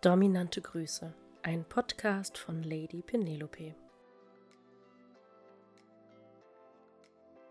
[0.00, 1.12] Dominante Grüße,
[1.42, 3.74] ein Podcast von Lady Penelope.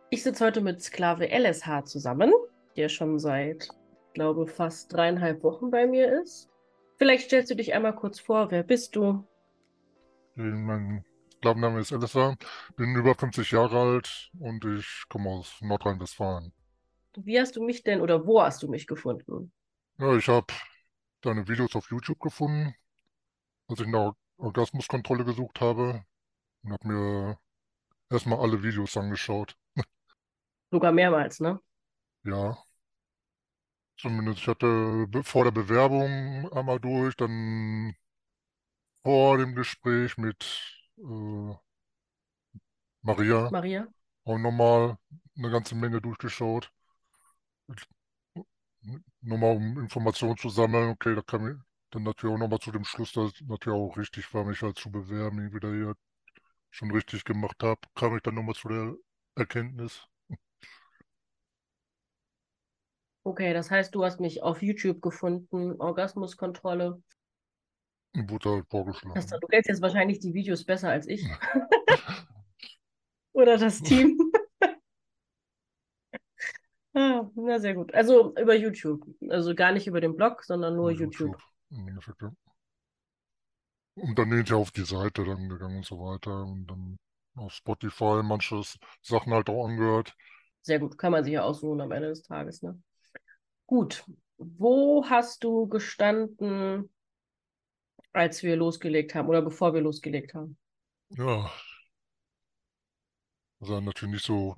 [0.10, 2.32] Ich sitze heute mit Sklave LSH zusammen,
[2.78, 3.68] der schon seit,
[4.14, 6.48] glaube fast dreieinhalb Wochen bei mir ist.
[6.96, 9.28] Vielleicht stellst du dich einmal kurz vor, wer bist du?
[10.36, 11.04] Mein
[11.34, 12.38] Sklavenname ist LSH,
[12.78, 16.54] bin über 50 Jahre alt und ich komme aus Nordrhein-Westfalen.
[17.18, 19.52] Wie hast du mich denn oder wo hast du mich gefunden?
[20.00, 20.48] Ja, ich habe
[21.22, 22.76] deine Videos auf YouTube gefunden,
[23.68, 26.04] als ich nach Orgasmuskontrolle gesucht habe
[26.64, 27.40] und habe mir
[28.10, 29.58] erstmal alle Videos angeschaut.
[30.72, 31.60] Sogar mehrmals, ne?
[32.24, 32.58] Ja.
[33.98, 37.96] Zumindest ich hatte vor der Bewerbung einmal durch, dann
[39.04, 40.46] vor dem Gespräch mit
[40.98, 41.56] äh,
[43.02, 43.88] Maria Maria?
[44.26, 44.98] auch nochmal
[45.38, 46.72] eine ganze Menge durchgeschaut
[49.22, 51.58] nochmal um Informationen zu sammeln, okay, da kam ich
[51.92, 54.78] dann natürlich auch nochmal zu dem Schluss, dass es natürlich auch richtig war, mich halt
[54.78, 55.96] zu bewerben, irgendwie da hier
[56.70, 58.96] schon richtig gemacht habe, kam ich dann nochmal zu der
[59.36, 60.08] Erkenntnis.
[63.24, 67.02] Okay, das heißt, du hast mich auf YouTube gefunden, Orgasmuskontrolle.
[68.14, 69.20] Wurde halt vorgeschlagen.
[69.20, 71.26] du, du kennst jetzt wahrscheinlich die Videos besser als ich.
[73.34, 74.27] Oder das Team.
[76.98, 77.94] Ah, na, sehr gut.
[77.94, 79.06] Also über YouTube.
[79.30, 81.38] Also gar nicht über den Blog, sondern nur Über YouTube.
[81.70, 82.32] Im Endeffekt, ja.
[83.96, 86.44] Und dann bin ich auf die Seite dann gegangen und so weiter.
[86.44, 86.98] Und dann
[87.36, 88.60] auf Spotify manche
[89.04, 90.16] Sachen halt auch angehört.
[90.64, 90.98] Sehr gut.
[90.98, 92.82] Kann man sich ja aussuchen am Ende des Tages, ne?
[93.68, 94.04] Gut.
[94.40, 96.90] Wo hast du gestanden,
[98.12, 100.58] als wir losgelegt haben oder bevor wir losgelegt haben?
[101.10, 101.52] Ja.
[103.60, 104.56] Das sah natürlich nicht so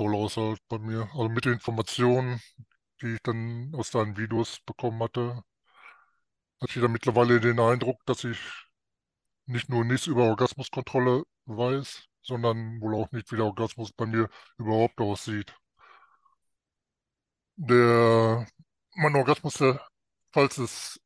[0.00, 1.08] toll aus halt bei mir.
[1.12, 2.40] Also mit den Informationen,
[3.02, 5.42] die ich dann aus deinen Videos bekommen hatte,
[6.60, 8.38] hatte ich dann mittlerweile den Eindruck, dass ich
[9.46, 14.28] nicht nur nichts über Orgasmuskontrolle weiß, sondern wohl auch nicht, wie der Orgasmus bei mir
[14.58, 15.54] überhaupt aussieht.
[17.56, 18.46] Der,
[18.94, 19.86] mein Orgasmus, der,
[20.32, 21.00] falls es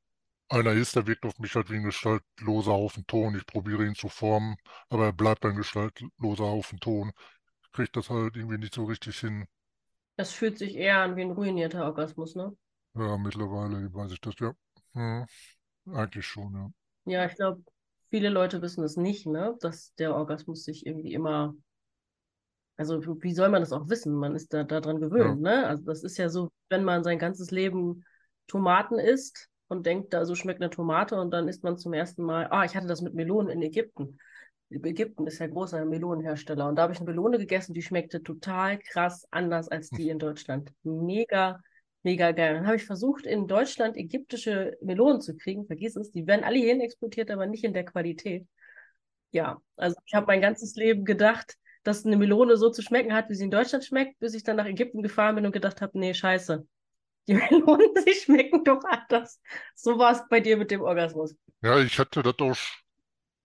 [0.48, 3.36] einer ist, der wirkt auf mich halt wie ein gestaltloser Haufen Ton.
[3.36, 4.56] Ich probiere ihn zu formen,
[4.88, 7.12] aber er bleibt ein gestaltloser Haufen Ton.
[7.74, 9.48] Ich kriege das halt irgendwie nicht so richtig hin.
[10.16, 12.56] Das fühlt sich eher an wie ein ruinierter Orgasmus, ne?
[12.94, 14.52] Ja, mittlerweile weiß ich das, ja.
[14.94, 15.26] Hm,
[15.92, 16.72] eigentlich schon, ja.
[17.06, 17.62] Ja, ich glaube,
[18.10, 19.56] viele Leute wissen es nicht, ne?
[19.60, 21.54] Dass der Orgasmus sich irgendwie immer.
[22.76, 24.14] Also, wie soll man das auch wissen?
[24.14, 25.66] Man ist da daran gewöhnt, ne?
[25.66, 28.04] Also, das ist ja so, wenn man sein ganzes Leben
[28.48, 32.22] Tomaten isst und denkt, da so schmeckt eine Tomate und dann isst man zum ersten
[32.24, 34.18] Mal, ah, ich hatte das mit Melonen in Ägypten.
[34.70, 38.78] Ägypten ist ja großer Melonenhersteller und da habe ich eine Melone gegessen, die schmeckte total
[38.78, 40.72] krass anders als die in Deutschland.
[40.82, 41.60] Mega,
[42.02, 42.54] mega geil.
[42.54, 45.66] Dann habe ich versucht, in Deutschland ägyptische Melonen zu kriegen.
[45.66, 48.46] Vergiss es, die werden alle hierhin exportiert, aber nicht in der Qualität.
[49.30, 53.28] Ja, also ich habe mein ganzes Leben gedacht, dass eine Melone so zu schmecken hat,
[53.28, 55.98] wie sie in Deutschland schmeckt, bis ich dann nach Ägypten gefahren bin und gedacht habe,
[55.98, 56.66] nee, scheiße.
[57.26, 59.40] Die Melonen, sie schmecken doch anders.
[59.74, 61.34] So war es bei dir mit dem Orgasmus.
[61.62, 62.56] Ja, ich hatte das auch,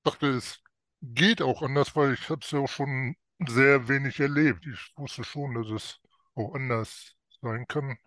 [0.03, 0.61] dachte, es
[1.01, 3.15] geht auch anders, weil ich habe es ja auch schon
[3.47, 4.65] sehr wenig erlebt.
[4.65, 5.99] Ich wusste schon, dass es
[6.35, 7.97] auch anders sein kann.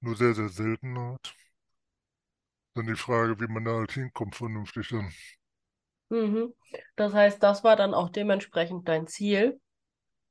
[0.00, 1.34] Nur sehr, sehr selten halt.
[2.74, 5.12] Dann die Frage, wie man da halt hinkommt, vernünftig dann.
[6.08, 6.52] Mhm.
[6.96, 9.60] Das heißt, das war dann auch dementsprechend dein Ziel,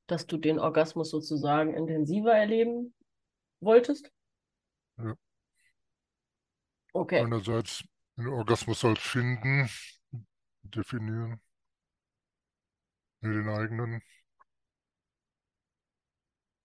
[0.07, 2.93] dass du den Orgasmus sozusagen intensiver erleben
[3.61, 4.11] wolltest?
[4.97, 5.15] Ja.
[6.93, 7.21] Okay.
[7.21, 7.83] Einerseits
[8.17, 9.69] den Orgasmus halt finden,
[10.61, 11.41] definieren,
[13.31, 14.01] den eigenen.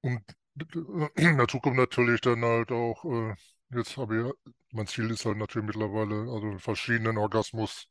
[0.01, 0.23] Und
[1.39, 3.35] dazu kommt natürlich dann halt auch, äh,
[3.71, 7.89] jetzt habe ich, mein Ziel ist halt natürlich mittlerweile, also verschiedenen Orgasmusarten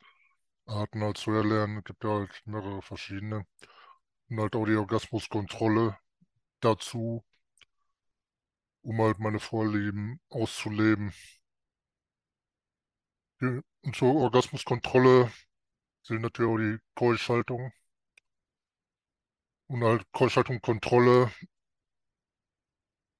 [1.02, 1.78] halt zu erlernen.
[1.80, 3.46] Es gibt ja halt mehrere verschiedene.
[4.30, 5.98] Und halt auch die Orgasmuskontrolle
[6.62, 7.24] dazu,
[8.82, 11.14] um halt meine Vorlieben auszuleben.
[13.40, 15.32] Und zur Orgasmuskontrolle
[16.04, 17.72] sind natürlich auch die Keuschhaltung.
[19.68, 21.32] Und halt Keuschhaltung, Kontrolle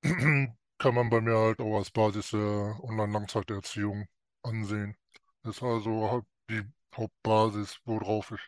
[0.78, 4.08] kann man bei mir halt auch als Basis der Online-Langzeiterziehung
[4.44, 4.96] ansehen.
[5.44, 6.62] Das ist also die
[6.96, 8.42] Hauptbasis, worauf ich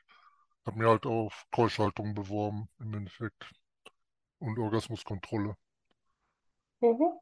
[0.65, 3.51] habe mir halt auf Keuschhaltung beworben im Endeffekt
[4.39, 5.55] und Orgasmuskontrolle.
[6.81, 7.19] Mhm.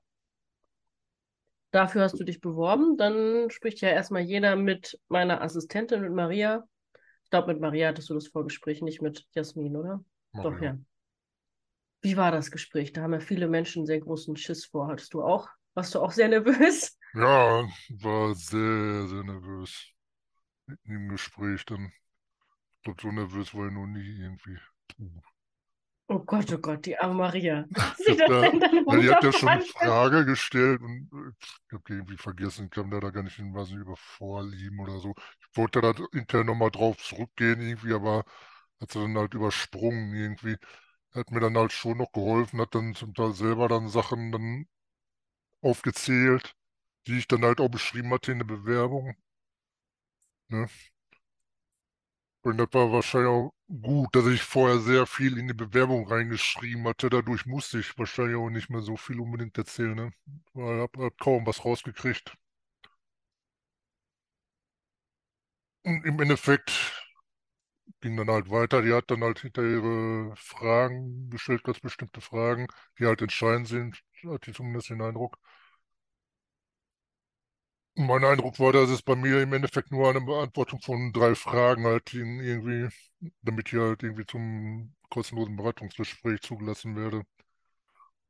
[1.71, 2.97] Dafür hast du dich beworben.
[2.97, 6.68] Dann spricht ja erstmal jeder mit meiner Assistentin, mit Maria.
[7.23, 10.03] Ich glaube, mit Maria hattest du das Vorgespräch, nicht mit Jasmin, oder?
[10.43, 10.77] Doch, ja.
[12.01, 12.93] Wie war das Gespräch?
[12.93, 14.87] Da haben ja viele Menschen sehr großen Schiss vor.
[14.87, 15.49] Hattest du auch?
[15.73, 16.97] Warst du auch sehr nervös?
[17.13, 17.67] Ja,
[18.01, 19.87] war sehr, sehr nervös
[20.85, 21.91] im Gespräch dann.
[22.77, 24.57] Ich glaube, so nervös war ich noch nie irgendwie.
[24.89, 25.21] Puh.
[26.09, 27.65] Oh Gott, oh Gott, die arme Maria.
[27.97, 29.61] Sie das da, denn dann weil die hat ja schon eine?
[29.63, 33.71] Frage gestellt und äh, ich habe irgendwie vergessen, kam da, da gar nicht hin, was
[33.71, 35.13] über Vorlieben oder so.
[35.41, 38.23] Ich wollte da hinterher nochmal drauf zurückgehen irgendwie, aber
[38.81, 40.57] hat sie dann halt übersprungen irgendwie.
[41.13, 44.68] Hat mir dann halt schon noch geholfen, hat dann zum Teil selber dann Sachen dann
[45.62, 46.56] aufgezählt,
[47.07, 49.15] die ich dann halt auch beschrieben hatte in der Bewerbung.
[50.50, 50.68] Ne?
[52.41, 56.88] Und das war wahrscheinlich auch gut, dass ich vorher sehr viel in die Bewerbung reingeschrieben
[56.88, 57.09] hatte.
[57.12, 60.12] Dadurch musste ich wahrscheinlich auch nicht mehr so viel unbedingt erzählen, ne?
[60.53, 62.35] Weil ich hab, hab kaum was rausgekriegt.
[65.83, 66.71] Und im Endeffekt
[68.01, 68.81] ging dann halt weiter.
[68.81, 72.67] Die hat dann halt hinter ihre Fragen gestellt, ganz bestimmte Fragen,
[72.99, 75.38] die halt entscheidend sind, hatte ich zumindest den Eindruck.
[77.95, 81.83] Mein Eindruck war, dass es bei mir im Endeffekt nur eine Beantwortung von drei Fragen
[81.85, 82.88] halt irgendwie,
[83.41, 87.23] damit ich halt irgendwie zum kostenlosen Beratungsgespräch zugelassen werde.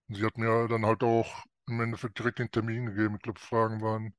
[0.09, 3.15] Und sie hat mir dann halt auch im Endeffekt direkt den Termin gegeben.
[3.15, 4.13] Ich glaube, Fragen waren,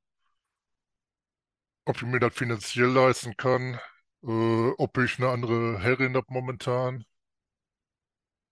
[1.87, 3.81] ob ich mir das finanziell leisten kann,
[4.23, 7.05] äh, ob ich eine andere Herrin habe momentan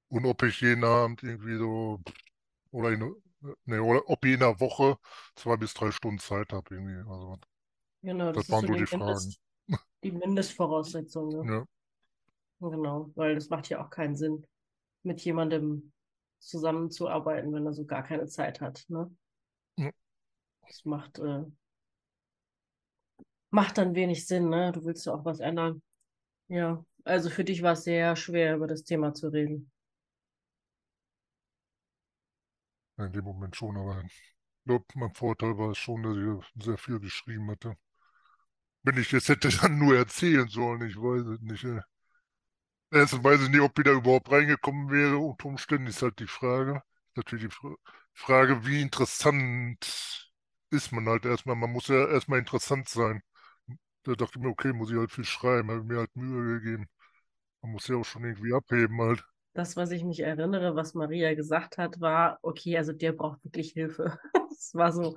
[0.08, 2.00] und ob ich jeden Abend irgendwie so,
[2.72, 3.14] oder, in,
[3.64, 4.98] nee, oder ob ich in einer Woche
[5.36, 6.98] zwei bis drei Stunden Zeit habe irgendwie.
[7.10, 7.38] Also,
[8.02, 9.36] Genau, das das waren so die Fragen.
[9.36, 9.40] Mindest,
[10.04, 11.50] die Mindestvoraussetzung, ne?
[11.50, 11.66] Ja,
[12.60, 14.46] Genau, weil das macht ja auch keinen Sinn,
[15.02, 15.92] mit jemandem
[16.40, 19.10] zusammenzuarbeiten, wenn er so gar keine Zeit hat, ne?
[19.76, 19.92] ja,
[20.68, 21.44] Das macht, äh,
[23.50, 24.72] macht dann wenig Sinn, ne?
[24.72, 25.82] Du willst ja auch was ändern.
[26.48, 29.70] Ja, also für dich war es sehr schwer, über das Thema zu reden.
[32.98, 34.34] in dem Moment schon, aber ich
[34.66, 37.78] glaube, mein Vorteil war es schon, dass ich sehr viel geschrieben hatte.
[38.84, 41.64] Wenn ich jetzt hätte dann nur erzählen sollen, ich weiß es nicht.
[41.64, 41.80] Ey.
[42.90, 45.18] Erstens weiß ich nicht, ob ich da überhaupt reingekommen wäre.
[45.18, 46.82] Unter Umständen ist halt die Frage.
[47.14, 47.76] Natürlich die Fra-
[48.14, 50.32] Frage, wie interessant
[50.70, 51.56] ist man halt erstmal.
[51.56, 53.22] Man muss ja erstmal interessant sein.
[54.06, 56.86] Da dachte ich mir, okay, muss ich halt viel schreiben, habe mir halt Mühe gegeben.
[57.62, 59.24] Man muss ja auch schon irgendwie abheben halt.
[59.54, 63.72] Das, was ich mich erinnere, was Maria gesagt hat, war, okay, also der braucht wirklich
[63.72, 64.18] Hilfe.
[64.58, 65.16] Es war so,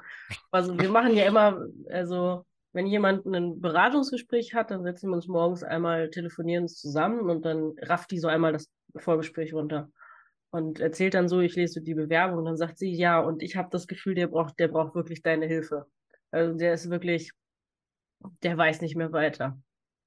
[0.52, 5.16] war so, wir machen ja immer, also wenn jemand ein Beratungsgespräch hat, dann setzen wir
[5.16, 9.90] uns morgens einmal, telefonieren uns zusammen und dann rafft die so einmal das Vorgespräch runter
[10.52, 13.56] und erzählt dann so, ich lese die Bewerbung und dann sagt sie, ja, und ich
[13.56, 15.86] habe das Gefühl, der braucht, der braucht wirklich deine Hilfe.
[16.32, 17.32] Also der ist wirklich,
[18.44, 19.58] der weiß nicht mehr weiter.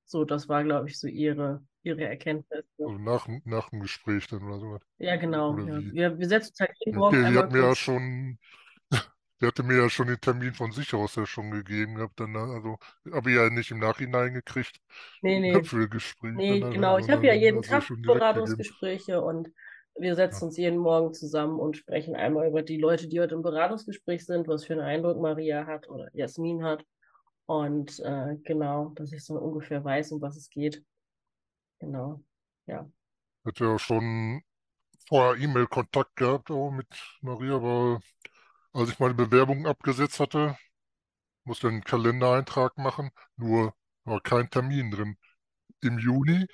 [0.05, 2.65] So, das war, glaube ich, so ihre, ihre Erkenntnis.
[2.79, 2.87] ne?
[2.87, 4.79] Also nach, nach dem Gespräch dann oder so.
[4.99, 5.57] Ja, genau.
[5.59, 5.81] Ja.
[5.93, 8.39] Wir, wir setzen uns halt jeden Morgen Okay, die hat mir ja schon,
[9.41, 12.21] die hatte mir ja schon den Termin von sich aus ja schon gegeben gehabt.
[12.21, 12.79] Dann, also
[13.11, 14.81] habe ich ja nicht im Nachhinein gekriegt
[15.23, 16.99] Nee, nee, für Gespräch, dann, nee, genau.
[16.99, 17.85] Ich habe ja jeden Tag.
[17.89, 19.51] Beratungsgespräche und
[19.95, 23.43] wir setzen uns jeden Morgen zusammen und sprechen einmal über die Leute, die heute im
[23.43, 26.85] Beratungsgespräch sind, was für einen Eindruck Maria hat oder Jasmin hat.
[27.53, 30.83] Und äh, genau, dass ich so ungefähr weiß, um was es geht.
[31.81, 32.25] Genau.
[32.65, 32.91] Ja.
[33.45, 34.41] Hatte ja schon
[35.07, 36.89] vorher E-Mail-Kontakt gehabt auch mit
[37.21, 38.01] Maria, aber
[38.73, 40.57] als ich meine Bewerbung abgesetzt hatte,
[41.45, 43.75] musste einen Kalendereintrag machen, nur
[44.05, 45.19] war kein Termin drin.
[45.83, 46.47] Im Juni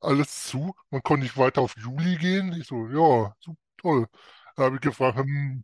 [0.00, 2.52] alles zu, man konnte nicht weiter auf Juli gehen.
[2.54, 4.08] Ich so, ja, so toll.
[4.56, 5.62] Da habe ich gefragt, hm,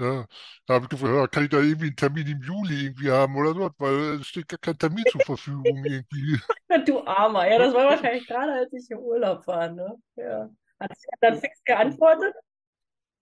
[0.00, 0.26] ja,
[0.66, 3.54] da habe ich gefragt, kann ich da irgendwie einen Termin im Juli irgendwie haben oder
[3.54, 6.38] so, weil es steht gar kein Termin zur Verfügung irgendwie.
[6.86, 7.48] Du Armer.
[7.48, 9.96] Ja, das war wahrscheinlich gerade, als ich im Urlaub war, ne?
[10.16, 10.48] Ja.
[10.78, 10.90] Hat
[11.20, 12.34] dann fix geantwortet?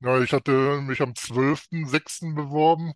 [0.01, 2.93] Ja, ich hatte mich am zwölften sechsten beworben.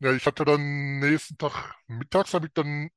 [0.00, 2.90] Ja, ich hatte dann nächsten Tag mittags habe ich dann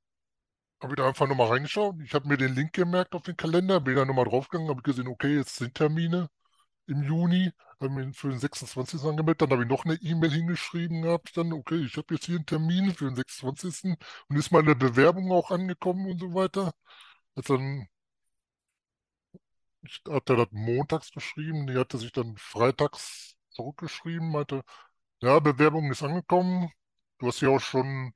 [0.81, 1.96] habe ich da einfach nochmal reingeschaut.
[2.03, 5.07] Ich habe mir den Link gemerkt auf den Kalender, bin dann nochmal draufgegangen, habe gesehen,
[5.07, 6.29] okay, jetzt sind Termine
[6.88, 9.10] im Juni, habe mich für den 26.
[9.10, 12.38] angemeldet, dann habe ich noch eine E-Mail hingeschrieben gehabt, dann, okay, ich habe jetzt hier
[12.38, 13.98] einen Termin für den 26.
[14.29, 16.74] und ist meine Bewerbung auch angekommen und so weiter.
[17.36, 17.88] Als dann,
[19.84, 24.63] ich hatte das montags geschrieben, die hatte sich dann freitags zurückgeschrieben, meinte,
[25.22, 26.72] ja, Bewerbung ist angekommen,
[27.20, 28.13] du hast ja auch schon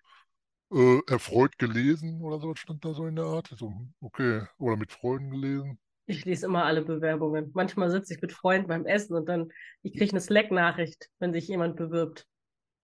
[0.74, 3.54] äh, erfreut gelesen oder so, stand da so in der Art.
[3.58, 5.80] So, okay, oder mit Freunden gelesen.
[6.06, 7.52] Ich lese immer alle Bewerbungen.
[7.54, 11.48] Manchmal sitze ich mit Freunden beim Essen und dann, ich kriege eine Slack-Nachricht, wenn sich
[11.48, 12.28] jemand bewirbt.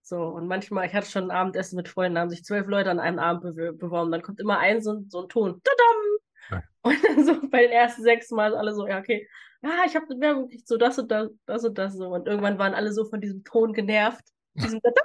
[0.01, 2.89] So, und manchmal, ich hatte schon ein Abendessen mit Freunden, da haben sich zwölf Leute
[2.89, 4.11] an einem Abend be beworben.
[4.11, 5.61] Dann kommt immer ein so, so ein Ton.
[5.63, 6.63] Tadam!
[6.81, 9.27] Und dann so bei den ersten sechs Mal alle so, ja, okay,
[9.61, 12.07] ja, ich habe eine Bewerbung gekriegt, so das und das, das und das so.
[12.07, 14.23] Und irgendwann waren alle so von diesem Ton genervt.
[14.53, 15.03] Diesem Tadam!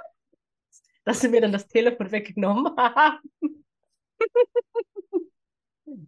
[1.05, 3.19] dass sie mir dann das Telefon weggenommen haben.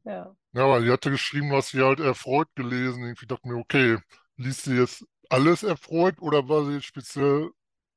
[0.06, 0.36] Ja.
[0.54, 3.13] Ja, aber sie hatte geschrieben, was sie halt erfreut gelesen.
[3.20, 3.98] Ich dachte mir, okay,
[4.38, 7.51] liest sie jetzt alles erfreut oder war sie jetzt speziell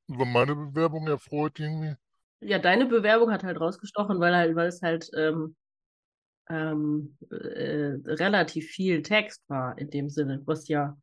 [0.09, 1.97] über meine Bewerbung erfreut irgendwie?
[2.41, 5.57] Ja, deine Bewerbung hat halt rausgestochen, weil halt, weil es halt ähm,
[6.51, 10.97] ähm, äh, relativ viel Text war in dem Sinne, was ja,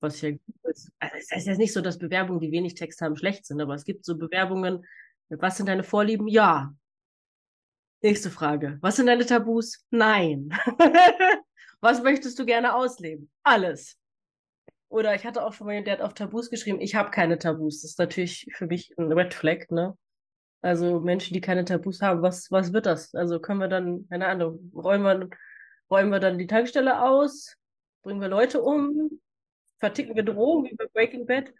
[0.00, 0.30] was ja
[0.64, 0.92] ist.
[1.00, 3.74] Also es heißt jetzt nicht so, dass Bewerbungen, die wenig Text haben, schlecht sind, aber
[3.74, 4.84] es gibt so Bewerbungen,
[5.30, 6.28] was sind deine Vorlieben?
[6.28, 6.74] Ja.
[8.02, 8.78] Nächste Frage.
[8.80, 9.84] Was sind deine Tabus?
[9.90, 10.48] Nein.
[11.80, 13.30] was möchtest du gerne ausleben?
[13.42, 13.98] Alles.
[14.88, 17.82] Oder ich hatte auch schon mal, der hat auf Tabus geschrieben, ich habe keine Tabus.
[17.82, 19.96] Das ist natürlich für mich ein Red Flag, ne?
[20.62, 23.14] Also Menschen, die keine Tabus haben, was, was wird das?
[23.14, 25.30] Also können wir dann, keine Ahnung, räumen wir,
[25.90, 27.56] räumen wir dann die Tankstelle aus,
[28.02, 29.20] bringen wir Leute um,
[29.78, 31.52] verticken wir Drogen wie bei Breaking Bad?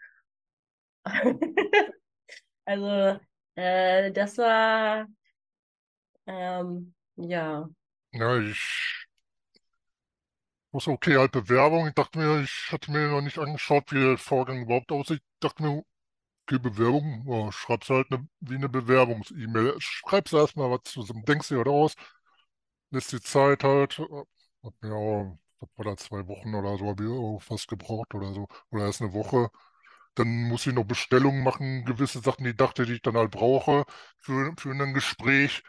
[2.65, 3.19] also,
[3.55, 5.07] äh, das war,
[6.25, 7.69] ähm, ja.
[8.13, 9.07] Ja, ich
[10.71, 11.87] muss okay, halt Bewerbung.
[11.87, 15.19] Ich dachte mir, ich hatte mir noch nicht angeschaut, wie der Vorgang überhaupt aussieht.
[15.21, 15.83] Ich dachte mir,
[16.47, 19.75] okay, Bewerbung, oh, schreib's halt eine, wie eine Bewerbungs-E-Mail.
[19.79, 21.95] Schreib's erstmal was zusammen, denkst dir was aus,
[22.91, 27.03] lässt die Zeit halt, hat mir auch, was war da, zwei Wochen oder so, habe
[27.05, 29.49] ich auch fast gebraucht oder so, oder erst eine Woche.
[30.15, 33.31] Dann muss ich noch Bestellungen machen, gewisse Sachen, die ich dachte, die ich dann halt
[33.31, 33.85] brauche
[34.19, 35.63] für, für ein Gespräch.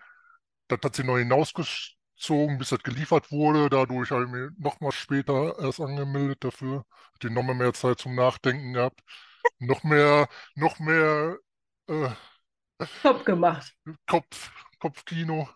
[0.73, 3.69] Das hat sie noch hinausgezogen, bis das geliefert wurde.
[3.71, 6.85] Dadurch habe ich mich nochmal später erst angemeldet dafür.
[7.23, 9.00] Die nochmal mehr Zeit zum Nachdenken gehabt
[9.59, 11.38] noch mehr, noch mehr
[11.88, 12.11] äh,
[13.02, 13.75] Kopf gemacht.
[14.07, 15.49] Kopf, Kopfkino.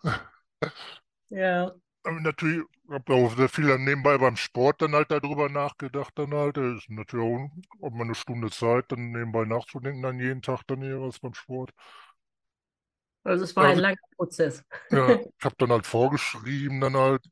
[1.29, 1.75] Ja.
[2.03, 6.33] Aber natürlich habe auch sehr viel dann nebenbei beim Sport dann halt darüber nachgedacht dann
[6.33, 6.57] halt.
[6.57, 7.49] Das ist natürlich auch,
[7.81, 11.73] ob man eine Stunde Zeit dann nebenbei nachzudenken, dann jeden Tag dann jeweils beim Sport.
[13.27, 14.63] Also es war also, ein langer Prozess.
[14.91, 17.23] Ja, ich habe dann halt vorgeschrieben, dann halt,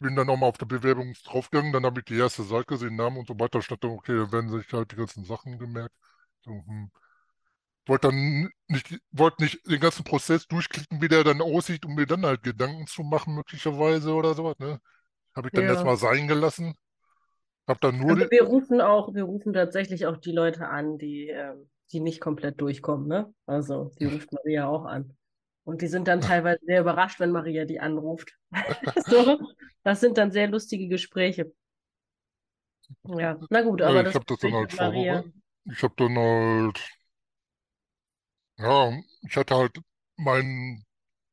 [0.00, 3.18] bin dann nochmal auf der Bewerbung draufgegangen, dann habe ich die erste Seite gesehen, Namen
[3.18, 5.94] und so weiter, dann, okay, da werden sich halt die ganzen Sachen gemerkt.
[6.42, 6.90] So, hm.
[7.86, 12.06] Wollte dann nicht, wollte nicht den ganzen Prozess durchklicken, wie der dann aussieht, um mir
[12.06, 14.80] dann halt Gedanken zu machen, möglicherweise oder sowas, ne?
[15.36, 15.72] Habe ich dann Ja.
[15.72, 16.74] erstmal sein gelassen.
[17.68, 21.28] Hab dann nur Also wir rufen auch, wir rufen tatsächlich auch die Leute an, die,
[21.28, 23.32] ähm, die nicht komplett durchkommen, ne?
[23.46, 25.16] Also die ruft Maria auch an.
[25.70, 28.36] Und die sind dann teilweise sehr überrascht, wenn Maria die anruft.
[29.08, 29.38] So,
[29.84, 31.52] das sind dann sehr lustige Gespräche.
[33.04, 35.14] Ja, na gut, aber ich das habe das dann halt Maria.
[35.14, 35.32] vorbereitet.
[35.72, 36.80] Ich habe dann halt,
[38.58, 39.78] ja, ich hatte halt
[40.16, 40.84] meinen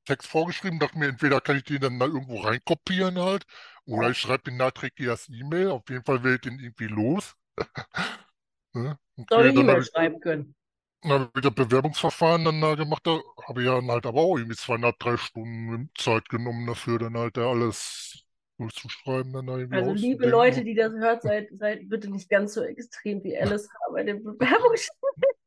[0.05, 3.45] Text vorgeschrieben, dachte mir, entweder kann ich den dann da irgendwo reinkopieren halt,
[3.85, 5.69] oder ich schreibe den nachträglich als E-Mail.
[5.71, 7.35] Auf jeden Fall wähle ich den irgendwie los.
[8.73, 8.99] Ne?
[9.29, 10.55] Soll eine E-Mail schreiben können.
[11.01, 14.37] Dann hab ich das Bewerbungsverfahren dann da gemacht, da habe ich dann halt aber auch
[14.37, 18.23] irgendwie zweieinhalb, drei Stunden Zeit genommen dafür, dann halt da alles
[18.57, 20.27] durchzuschreiben, dann da irgendwie Also liebe.
[20.27, 24.23] Leute, die das hört, seid, seid bitte nicht ganz so extrem wie Alice bei den
[24.23, 25.37] Bewerbungsschreiben.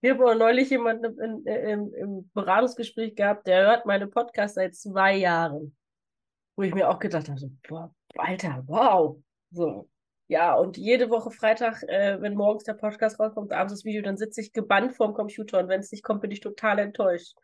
[0.00, 4.74] Ich habe auch neulich jemanden im, im, im Beratungsgespräch gehabt, der hört meine Podcasts seit
[4.74, 5.76] zwei Jahren.
[6.56, 9.22] Wo ich mir auch gedacht habe, boah, Alter, wow.
[9.52, 9.88] So.
[10.28, 14.16] Ja, und jede Woche Freitag, äh, wenn morgens der Podcast rauskommt, abends das Video, dann
[14.16, 17.34] sitze ich gebannt vorm Computer und wenn es nicht kommt, bin ich total enttäuscht.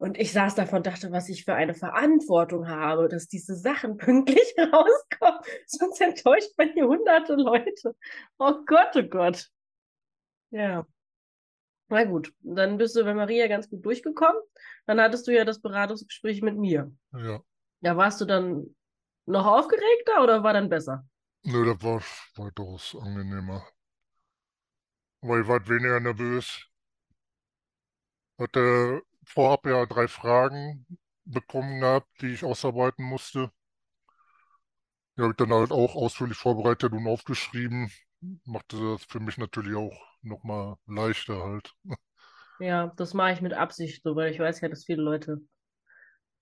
[0.00, 3.96] Und ich saß davon und dachte, was ich für eine Verantwortung habe, dass diese Sachen
[3.98, 5.40] pünktlich rauskommen.
[5.66, 7.94] Sonst enttäuscht man hier hunderte Leute.
[8.38, 9.48] Oh Gott, oh Gott.
[10.50, 10.86] Ja.
[11.88, 14.40] Na gut, dann bist du bei Maria ganz gut durchgekommen.
[14.86, 16.90] Dann hattest du ja das Beratungsgespräch mit mir.
[17.12, 17.42] Ja,
[17.80, 18.74] Ja, warst du dann
[19.26, 21.04] noch aufgeregter oder war dann besser?
[21.44, 22.00] Nö, das war
[22.36, 23.62] weitaus angenehmer.
[25.22, 26.66] Weil ich war weniger nervös.
[28.40, 30.84] Hatte vorab ja drei Fragen
[31.24, 33.52] bekommen gehabt, die ich ausarbeiten musste.
[35.16, 37.92] Die habe ich dann halt auch ausführlich vorbereitet und aufgeschrieben.
[38.44, 41.72] Machte das für mich natürlich auch nochmal leichter halt.
[42.60, 45.40] Ja, das mache ich mit Absicht so, weil ich weiß ja, dass viele Leute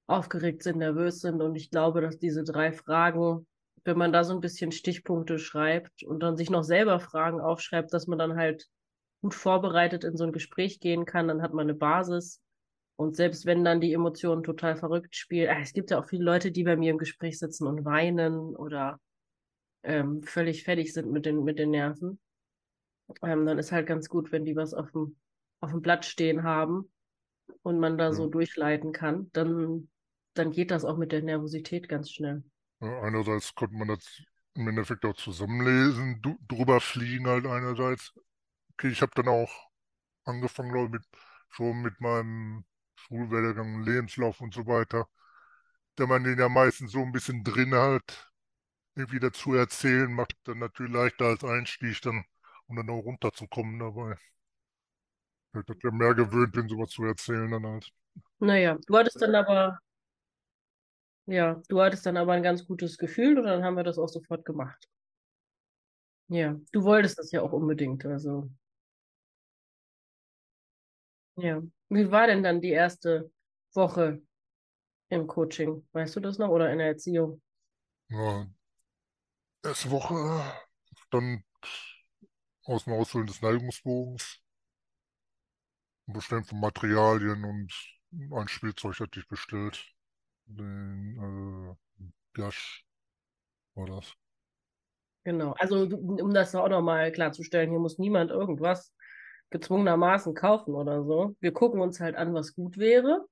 [0.09, 3.47] aufgeregt sind, nervös sind und ich glaube, dass diese drei Fragen,
[3.85, 7.93] wenn man da so ein bisschen Stichpunkte schreibt und dann sich noch selber Fragen aufschreibt,
[7.93, 8.67] dass man dann halt
[9.23, 12.41] gut vorbereitet in so ein Gespräch gehen kann, dann hat man eine Basis.
[12.97, 16.25] Und selbst wenn dann die Emotionen total verrückt spielen, äh, es gibt ja auch viele
[16.25, 19.01] Leute, die bei mir im Gespräch sitzen und weinen oder
[19.83, 22.21] ähm, völlig fertig sind mit den, mit den Nerven.
[23.23, 25.17] Ähm, dann ist halt ganz gut, wenn die was auf dem,
[25.61, 26.91] auf dem Blatt stehen haben
[27.63, 28.31] und man da so Ja.
[28.31, 29.89] durchleiten kann, dann,
[30.35, 32.45] dann geht das auch mit der Nervosität ganz schnell.
[32.81, 34.23] Einerseits konnte man das
[34.55, 38.13] im Endeffekt auch zusammenlesen, drüber fliegen halt einerseits.
[38.75, 39.51] Okay, ich habe dann auch
[40.25, 41.05] angefangen, glaube ich, mit,
[41.51, 42.65] schon mit meinem
[42.97, 45.09] Schulwerdegang, Lebenslauf und so weiter,
[45.97, 48.33] da man den ja meistens so ein bisschen drin hat,
[48.97, 52.25] irgendwie dazu erzählen, macht dann natürlich leichter als Einstieg dann,
[52.69, 54.17] um dann auch runterzukommen dabei.
[55.55, 57.91] Ich ja mehr gewöhnt bin, sowas zu erzählen dann halt.
[58.39, 59.79] Naja, du hattest dann aber,
[61.29, 64.09] ja, du hattest dann aber ein ganz gutes Gefühl und dann haben wir das auch
[64.09, 64.89] sofort gemacht.
[66.29, 68.51] Ja, du wolltest das ja auch unbedingt, also.
[71.37, 71.63] Ja.
[71.91, 73.31] Wie war denn dann die erste
[73.73, 74.21] Woche
[75.11, 75.87] im Coaching?
[75.93, 76.49] Weißt du das noch?
[76.49, 77.41] Oder in der Erziehung?
[78.09, 78.47] Ja,
[79.63, 80.43] erste Woche
[81.11, 81.45] dann
[82.65, 84.41] aus dem Ausfüllen des Neigungsbogens,
[86.07, 87.73] Bestellen von Materialien und
[88.33, 89.85] ein Spielzeug hatte ich bestellt.
[90.49, 92.85] Den äh, Gash
[93.75, 94.15] war das.
[95.25, 95.53] Genau.
[95.59, 98.93] Also, um das auch nochmal klarzustellen, hier muss niemand irgendwas
[99.51, 101.37] gezwungenermaßen kaufen oder so.
[101.41, 103.27] Wir gucken uns halt an, was gut wäre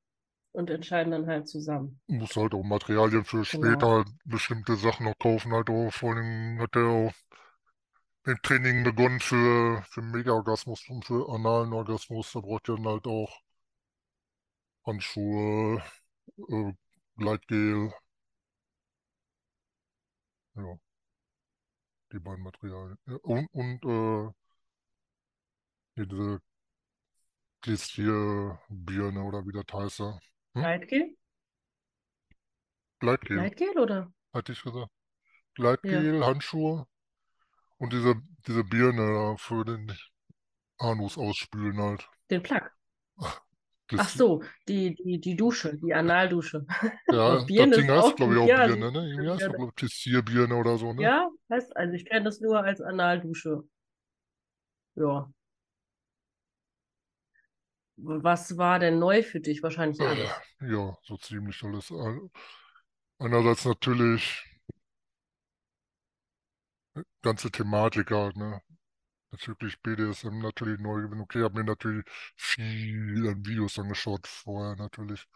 [0.52, 2.00] und entscheiden dann halt zusammen.
[2.08, 4.16] Muss halt auch Materialien für später Genau.
[4.24, 5.90] bestimmte Sachen noch kaufen, halt auch.
[5.92, 7.12] Vor allem hat er auch
[8.26, 12.30] den Training begonnen für, für Mega-Orgasmus und für analen Orgasmus.
[12.32, 13.40] Da braucht ihr dann halt auch
[14.86, 15.82] Handschuhe,
[16.48, 16.72] äh,
[17.16, 17.92] Gleitgel,
[20.54, 20.78] ja,
[22.12, 22.98] die beiden Materialien.
[23.06, 24.32] Ja, und und äh,
[25.94, 26.40] hier diese
[27.62, 29.98] Glistierbirne oder wie das heißt.
[30.00, 30.18] ja.
[30.54, 30.62] Hm?
[30.62, 31.16] Gleitgel?
[33.00, 34.12] Gleitgel, Gleitgel oder?
[34.32, 34.78] hatte ich gesagt.
[34.78, 34.88] Ja,
[35.54, 36.86] Gleitgel, Handschuhe
[37.78, 38.14] und diese,
[38.46, 39.92] diese Birne für den
[40.78, 42.08] Anus ausspülen halt.
[42.30, 42.70] den Plug.
[43.94, 46.66] Ach so, die, die, die Dusche, die Analdusche.
[47.08, 49.08] Ja, das Ding ist heißt, auch glaube ich, auch Ja, Birne, ne?
[49.08, 51.10] Irgendwie heißt ja, das, glaube ich, Tessierbirne oder so, ne?
[51.10, 53.64] ja, heißt, also ich kenne das nur als Analdusche.
[54.94, 55.28] Ja.
[57.98, 59.62] Was war denn neu für dich?
[59.62, 60.42] Wahrscheinlich Äh, alles.
[60.60, 61.90] ja, so ziemlich alles.
[61.90, 62.30] Ein-
[63.20, 64.44] Einerseits natürlich
[67.22, 68.62] ganze Thematik halt, ne?
[69.30, 71.20] Bezüglich BDSM natürlich neu gewesen.
[71.20, 72.04] Okay, habe mir natürlich
[72.36, 75.28] viel an Videos angeschaut vorher natürlich.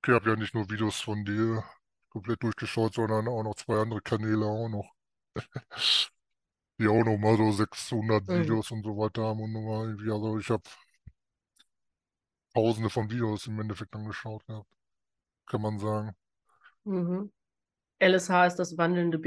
[0.00, 1.64] Okay, habe ja nicht nur Videos von dir
[2.10, 4.92] komplett durchgeschaut, sondern auch noch zwei andere Kanäle auch noch.
[6.78, 8.32] Die auch noch mal so 600 Mhm.
[8.34, 10.62] Videos und so weiter haben und nochmal irgendwie, also ich habe
[12.54, 14.70] tausende von Videos im Endeffekt angeschaut gehabt,
[15.46, 16.14] kann man sagen.
[16.84, 17.30] Mhm.
[18.00, 19.18] LSH ist das wandelnde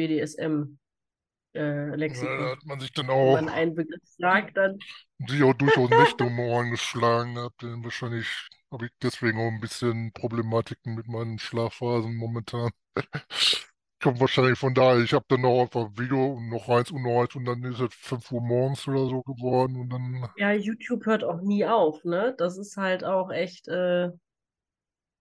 [2.08, 2.52] Da BDSM-Lexikon.
[2.52, 4.84] hat man sich dann Wenn auch, man einen Begriff sagt, dann.
[5.28, 8.28] sich auch durchaus Nächte um Ohren geschlagen gehabt, denn wahrscheinlich
[8.72, 12.72] habe ich deswegen auch ein bisschen Problematiken mit meinen Schlafphasen momentan.
[14.02, 15.00] Kommt wahrscheinlich von daher.
[15.04, 17.80] Ich habe dann noch einfach Video und noch eins und noch eins und dann ist
[17.80, 22.04] es 5 Uhr morgens oder so geworden und dann, Ja, YouTube hört auch nie auf,
[22.04, 22.36] ne?
[22.38, 24.12] Das ist halt auch echt, äh,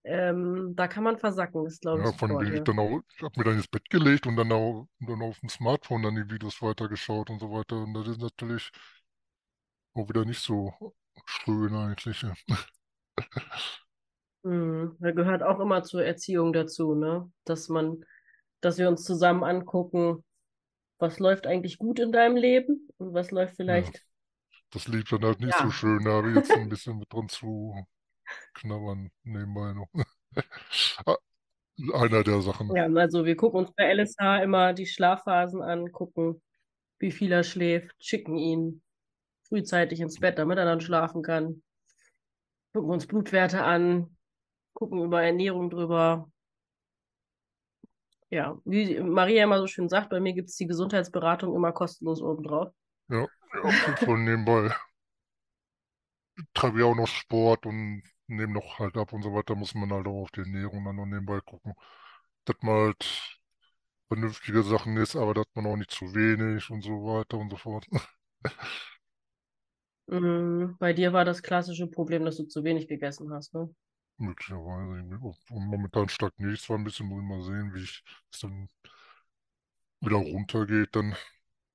[0.05, 2.65] ähm, da kann man versacken, das glaube ich ja, von ich ja.
[2.65, 5.49] dann auch, ich habe mir dann ins Bett gelegt und dann auch dann auf dem
[5.49, 7.77] Smartphone dann die Videos weitergeschaut und so weiter.
[7.83, 8.71] Und das ist natürlich
[9.95, 10.73] auch wieder nicht so
[11.27, 12.23] schön eigentlich.
[12.23, 12.35] Ja,
[14.43, 14.97] Mhm.
[15.01, 17.31] Da gehört auch immer zur Erziehung dazu, ne?
[17.45, 18.05] Dass man,
[18.61, 20.25] dass wir uns zusammen angucken,
[20.99, 24.05] was läuft eigentlich gut in deinem Leben und was läuft Ja, vielleicht,
[24.71, 25.71] das lief dann halt nicht so ja.
[25.71, 26.05] schön.
[26.05, 27.87] Da habe ich jetzt ein bisschen mit dran zu
[28.55, 29.89] knabbern nebenbei noch.
[31.07, 31.17] Ah,
[31.95, 32.75] Einer der Sachen.
[32.75, 36.41] Ja, also wir gucken uns bei LSH immer die Schlafphasen an, gucken,
[36.99, 38.83] wie viel er schläft, schicken ihn
[39.49, 41.63] frühzeitig ins Bett, damit er dann schlafen kann.
[42.73, 44.17] Gucken uns Blutwerte an,
[44.73, 46.29] gucken über Ernährung drüber.
[48.31, 52.21] Ja, wie Maria immer so schön sagt, bei mir gibt es die Gesundheitsberatung immer kostenlos
[52.21, 52.73] obendrauf.
[53.09, 53.27] Ja,
[53.63, 54.75] ja, von nebenbei.
[56.53, 59.93] treibe ja auch noch Sport und nehme noch halt ab und so weiter, muss man
[59.93, 61.75] halt auch auf die Ernährung dann noch nebenbei gucken.
[62.47, 63.41] Dass man halt
[64.09, 67.57] vernünftige Sachen isst, aber dass man auch nicht zu wenig und so weiter und so
[67.59, 67.87] fort.
[70.07, 73.69] Mm, bei dir war das klassische Problem, dass du zu wenig gegessen hast, ne?
[74.19, 75.19] Möglicherweise.
[75.51, 78.69] Und momentan stagniert es zwar ein bisschen, muss ich mal sehen, wie ich es dann
[80.01, 81.17] wieder runtergeht dann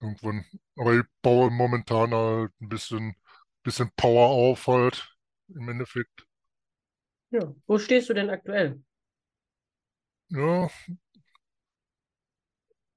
[0.01, 0.45] irgendwann.
[0.77, 3.15] Aber ich baue momentan halt ein bisschen,
[3.63, 5.17] bisschen Power auf halt
[5.49, 6.27] im Endeffekt.
[7.31, 7.53] Ja.
[7.67, 8.83] Wo stehst du denn aktuell?
[10.29, 10.69] Ja,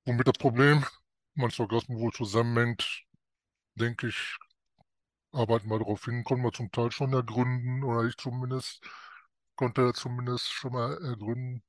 [0.07, 0.85] womit das Problem
[1.35, 3.05] manchmal Orgasmus wohl zusammenhängt,
[3.77, 4.39] denke ich,
[5.33, 8.83] arbeiten wir darauf hin, konnten wir zum Teil schon ergründen, oder ich zumindest,
[9.57, 11.63] konnte er zumindest schon mal ergründen.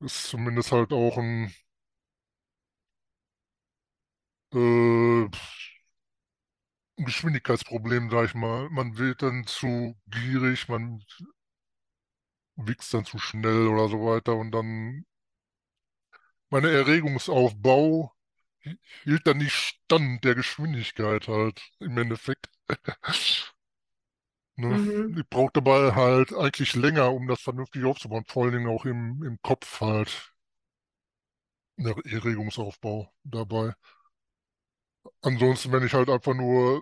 [0.00, 1.50] Ist zumindest halt auch ein,
[4.52, 5.28] äh,
[7.04, 8.68] Geschwindigkeitsproblem, sag ich mal.
[8.70, 11.02] Man wird dann zu gierig, man
[12.56, 15.04] wichst dann zu schnell oder so weiter und dann
[16.50, 18.12] mein Erregungsaufbau
[19.04, 22.48] hielt dann nicht stand der Geschwindigkeit halt im Endeffekt.
[24.56, 24.68] Ne?
[24.68, 25.18] Mhm.
[25.18, 29.22] Ich brauchte dabei halt eigentlich länger, um das vernünftig aufzubauen, vor allen Dingen auch im,
[29.24, 30.32] im Kopf halt.
[31.76, 33.74] Der Erregungsaufbau dabei.
[35.22, 36.80] Ansonsten, wenn ich halt einfach nur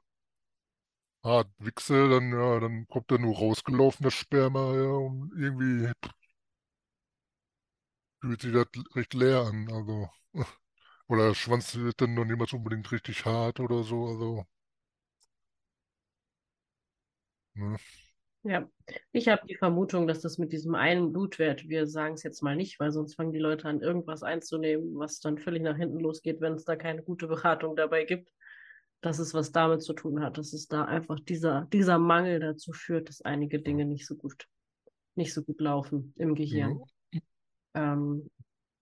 [1.25, 5.91] hart wichse, dann, ja, dann kommt da nur rausgelaufen, das Sperma, ja, und irgendwie
[8.21, 10.09] fühlt sich das recht leer an, also.
[11.09, 14.47] Oder der Schwanz wird dann noch niemals unbedingt richtig hart oder so, also.
[17.55, 17.77] Ne?
[18.43, 18.67] Ja,
[19.13, 22.57] ich habe die Vermutung, dass das mit diesem einen Blutwert, wir sagen es jetzt mal
[22.57, 26.41] nicht, weil sonst fangen die Leute an, irgendwas einzunehmen, was dann völlig nach hinten losgeht,
[26.41, 28.31] wenn es da keine gute Beratung dabei gibt,
[29.01, 32.73] dass es was damit zu tun hat, dass es da einfach dieser, dieser Mangel dazu
[32.73, 34.47] führt, dass einige Dinge nicht so gut,
[35.15, 36.83] nicht so gut laufen im Gehirn.
[37.13, 37.21] Ja.
[37.75, 38.31] Ähm,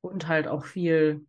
[0.00, 1.26] und halt auch viel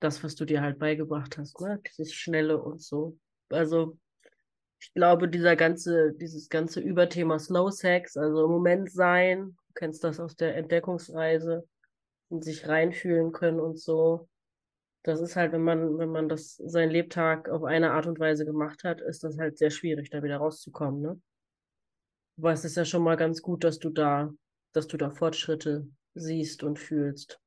[0.00, 1.80] das, was du dir halt beigebracht hast, ne?
[1.86, 3.18] Dieses Schnelle und so.
[3.50, 3.98] Also
[4.80, 10.02] ich glaube, dieser ganze, dieses ganze Überthema Slow Sex, also im Moment sein, du kennst
[10.02, 11.64] das aus der Entdeckungsreise,
[12.30, 14.28] in sich reinfühlen können und so.
[15.04, 18.44] Das ist halt, wenn man, wenn man das sein Lebtag auf eine Art und Weise
[18.44, 21.20] gemacht hat, ist das halt sehr schwierig, da wieder rauszukommen, ne?
[22.36, 24.30] Aber es ist ja schon mal ganz gut, dass du da,
[24.72, 27.40] dass du da Fortschritte siehst und fühlst.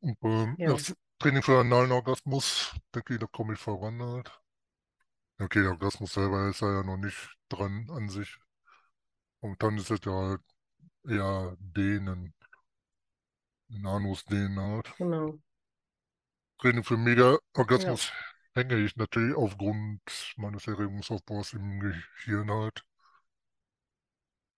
[0.00, 0.70] Und ähm, Ja.
[0.72, 4.30] das Training für analen Orgasmus, denke ich, da komme ich voran halt.
[5.40, 8.38] Okay, der Orgasmus selber ist ja noch nicht dran an sich.
[9.40, 10.40] Und dann ist es ja halt
[11.04, 12.34] eher dehnen.
[13.82, 14.92] Nanos dehnen halt.
[14.98, 15.40] Genau.
[16.60, 16.98] Training für Ja.
[16.98, 18.12] Mega-Orgasmus
[18.54, 20.00] hänge ich natürlich aufgrund
[20.36, 22.84] meines Erregungsaufbaus im Gehirn halt.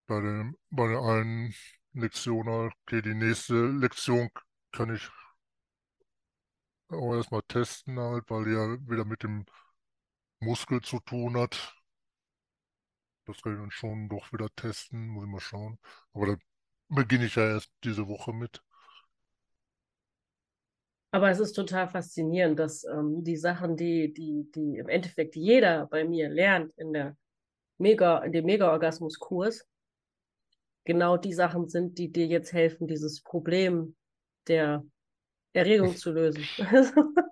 [0.07, 1.55] Bei, dem, bei der einen
[1.93, 2.73] Lektion halt.
[2.83, 4.31] Okay, die nächste Lektion
[4.73, 5.11] kann ich
[6.89, 9.45] auch erstmal testen halt, weil die ja wieder mit dem
[10.41, 11.75] Muskel zu tun hat.
[13.27, 15.79] Das kann ich dann schon doch wieder testen, muss ich mal schauen.
[16.13, 16.37] Aber da
[16.89, 18.63] beginne ich ja erst diese Woche mit.
[21.15, 25.87] Aber es ist total faszinierend, dass ähm, die Sachen, die, die, die im Endeffekt jeder
[25.87, 27.17] bei mir lernt in der
[27.77, 29.69] Mega, in dem Mega-Orgasmus-Kurs,
[30.85, 33.95] genau die Sachen sind, die dir jetzt helfen, dieses Problem
[34.49, 34.87] der
[35.53, 36.45] Erregung zu lösen.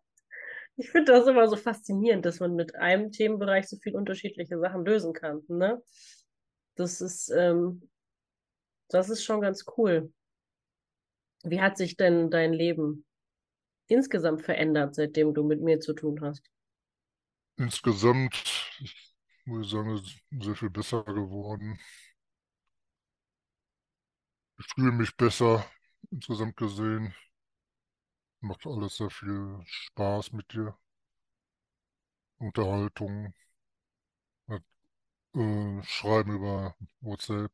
[0.77, 4.85] ich finde das immer so faszinierend, dass man mit einem Themenbereich so viele unterschiedliche Sachen
[4.85, 5.43] lösen kann.
[5.49, 5.83] Ne?
[6.75, 7.89] Das ist, ähm,
[8.89, 10.13] das ist schon ganz cool.
[11.45, 13.07] Wie hat sich denn dein Leben
[13.91, 16.43] insgesamt verändert, seitdem du mit mir zu tun hast?
[17.59, 18.43] Insgesamt,
[18.81, 20.01] ich muss sagen,
[20.41, 21.79] sehr viel besser geworden.
[24.61, 25.67] Ich fühle mich besser,
[26.13, 27.13] insgesamt gesehen.
[28.41, 30.77] Macht alles sehr viel Spaß mit dir.
[32.41, 33.33] Unterhaltung,
[35.35, 37.51] äh, Schreiben über WhatsApp,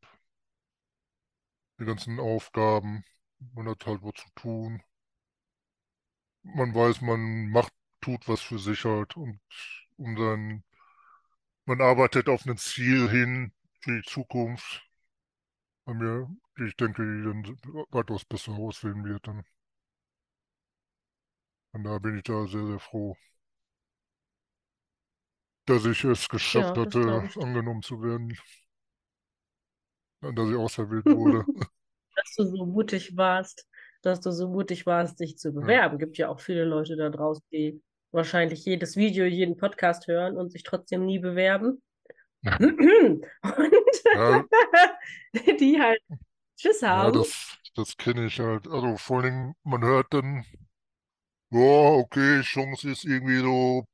[1.80, 3.02] die ganzen Aufgaben,
[3.54, 4.82] man hat halt was zu tun.
[6.54, 9.38] Man weiß, man macht, tut was für sich halt und
[9.98, 10.64] um sein,
[11.64, 14.84] man arbeitet auf ein Ziel hin für die Zukunft.
[15.84, 16.28] Bei mir,
[16.58, 17.58] die ich denke, die dann
[17.90, 19.42] weitaus besser aussehen wird dann.
[21.72, 23.16] Und da bin ich da sehr, sehr froh,
[25.66, 28.36] dass ich es geschafft Ja, hatte, angenommen zu werden,
[30.20, 31.46] dass ich auserwählt wurde.
[32.16, 33.66] dass du so mutig warst,
[34.06, 35.62] dass du so mutig warst, dich zu Ja.
[35.62, 35.98] bewerben.
[35.98, 40.52] Gibt ja auch viele Leute da draußen, die wahrscheinlich jedes Video, jeden Podcast hören und
[40.52, 41.82] sich trotzdem nie bewerben.
[42.42, 42.60] Ja.
[42.60, 43.22] Und
[44.12, 44.44] Ja,
[45.60, 46.00] die halt
[46.56, 47.12] Schiss ja, haben.
[47.12, 48.66] das, das kenne ich halt.
[48.68, 50.44] Also vor allen Dingen, man hört dann,
[51.50, 51.58] ja,
[51.98, 53.84] okay, Chance ist irgendwie so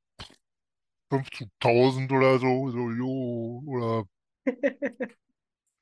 [1.09, 4.05] 5 zu 1000 oder so, so, jo, oder,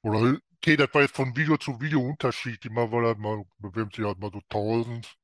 [0.03, 2.71] oder, okay, das war jetzt von Video zu Video unterschiedlich.
[2.71, 5.17] Mal war das mal, bewerben sich halt mal so 1000,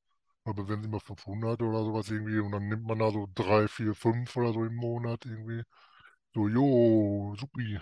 [0.44, 3.68] mal bewerben sich mal 500 oder sowas irgendwie und dann nimmt man da so 3,
[3.68, 5.62] 4, 5 oder so im Monat irgendwie.
[6.34, 7.80] So, jo, supi.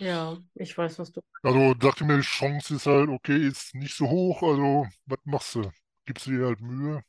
[0.00, 1.20] Ja, ich weiß, was du.
[1.42, 5.54] Also dachte mir, die Chance ist halt, okay, ist nicht so hoch, also was machst
[5.54, 5.70] du?
[6.04, 7.02] Gibst du dir halt Mühe?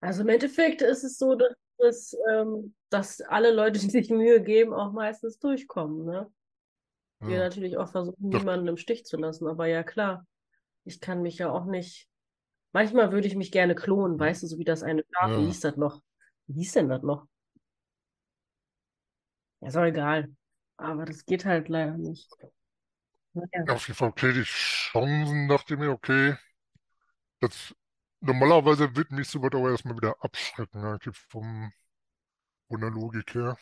[0.00, 4.42] Also im Endeffekt ist es so, dass, dass, ähm, dass alle Leute, die sich Mühe
[4.42, 6.04] geben, auch meistens durchkommen.
[6.04, 6.30] Ne?
[7.26, 9.46] Wir Ja, natürlich auch versuchen, dachte, niemanden im Stich zu lassen.
[9.48, 10.26] Aber ja, klar,
[10.84, 12.08] ich kann mich ja auch nicht.
[12.72, 15.04] Manchmal würde ich mich gerne klonen, weißt du, so wie das eine.
[15.34, 16.02] Wie ja, hieß das noch?
[16.48, 17.26] Wie hieß denn das noch?
[19.60, 20.28] Ist auch egal.
[20.76, 22.30] Aber das geht halt leider nicht.
[23.34, 23.68] Naja.
[23.68, 26.36] Auf jeden Fall, okay, die Chancen dachte ich mir, okay,
[27.40, 27.74] das
[28.20, 31.72] normalerweise wird mich sowas aber erstmal wieder abschrecken, eigentlich vom,
[32.68, 33.56] von der Logik her.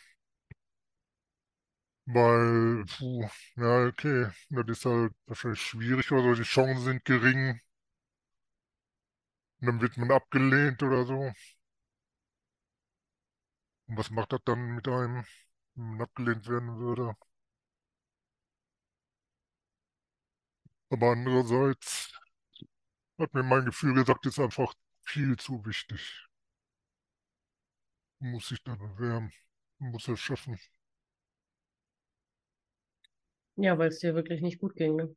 [2.14, 7.60] Weil, puh, ja, okay, das ist halt wahrscheinlich schwierig oder so, die Chancen sind gering.
[9.60, 11.32] Und dann wird man abgelehnt oder so.
[13.86, 15.24] Und was macht das dann mit einem,
[15.76, 17.14] wenn man abgelehnt werden würde?
[20.90, 22.12] Aber andererseits
[23.18, 26.26] hat mir mein Gefühl gesagt, ist einfach viel zu wichtig.
[28.20, 29.30] Muss sich da bewerben,
[29.78, 30.58] muss es schaffen.
[33.56, 35.14] Ja, weil es dir wirklich nicht gut ging, ne?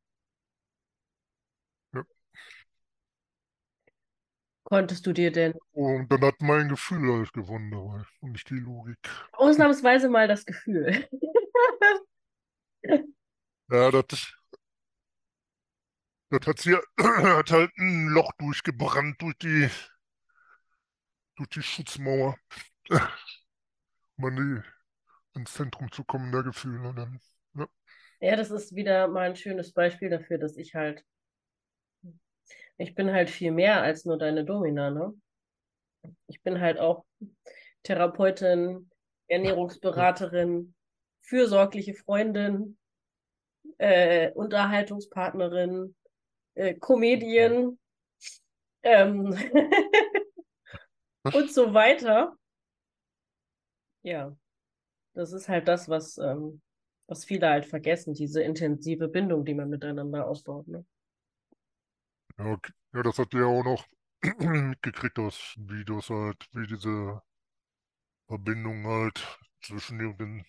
[1.92, 2.04] Ja.
[4.64, 8.54] Konntest du dir denn Und dann hat mein Gefühl halt gewonnen dabei und nicht die
[8.58, 8.98] Logik.
[9.32, 11.06] ausnahmsweise mal das Gefühl?
[13.68, 14.32] Ja, das,
[16.30, 19.68] das hat sie hat halt ein Loch durchgebrannt durch die
[21.36, 22.36] durch die Schutzmauer.
[24.18, 24.62] Man die
[25.38, 27.20] ins Zentrum zu kommen der Gefühle dann.
[28.20, 28.36] Ja.
[28.36, 31.04] Das ist wieder mal ein schönes Beispiel dafür, dass ich halt,
[32.78, 35.14] ich bin halt viel mehr als nur deine Domina, ne?
[36.28, 37.04] Ich bin halt auch
[37.82, 38.90] Therapeutin,
[39.28, 40.74] Ernährungsberaterin,
[41.22, 42.78] fürsorgliche Freundin,
[43.78, 45.96] äh, Unterhaltungspartnerin,
[46.54, 47.78] äh, Comedian
[48.82, 49.36] ähm,
[51.24, 52.36] und so weiter.
[54.02, 54.36] Ja,
[55.14, 56.62] das ist halt das, was, ähm,
[57.08, 60.68] was viele halt vergessen, diese intensive Bindung, die man miteinander aufbaut.
[60.68, 60.84] Ne?
[62.38, 62.72] Ja, okay.
[62.94, 63.86] ja, das hat ihr auch noch
[64.38, 67.20] mitgekriegt aus Videos halt, wie diese
[68.28, 70.44] Verbindung halt zwischen den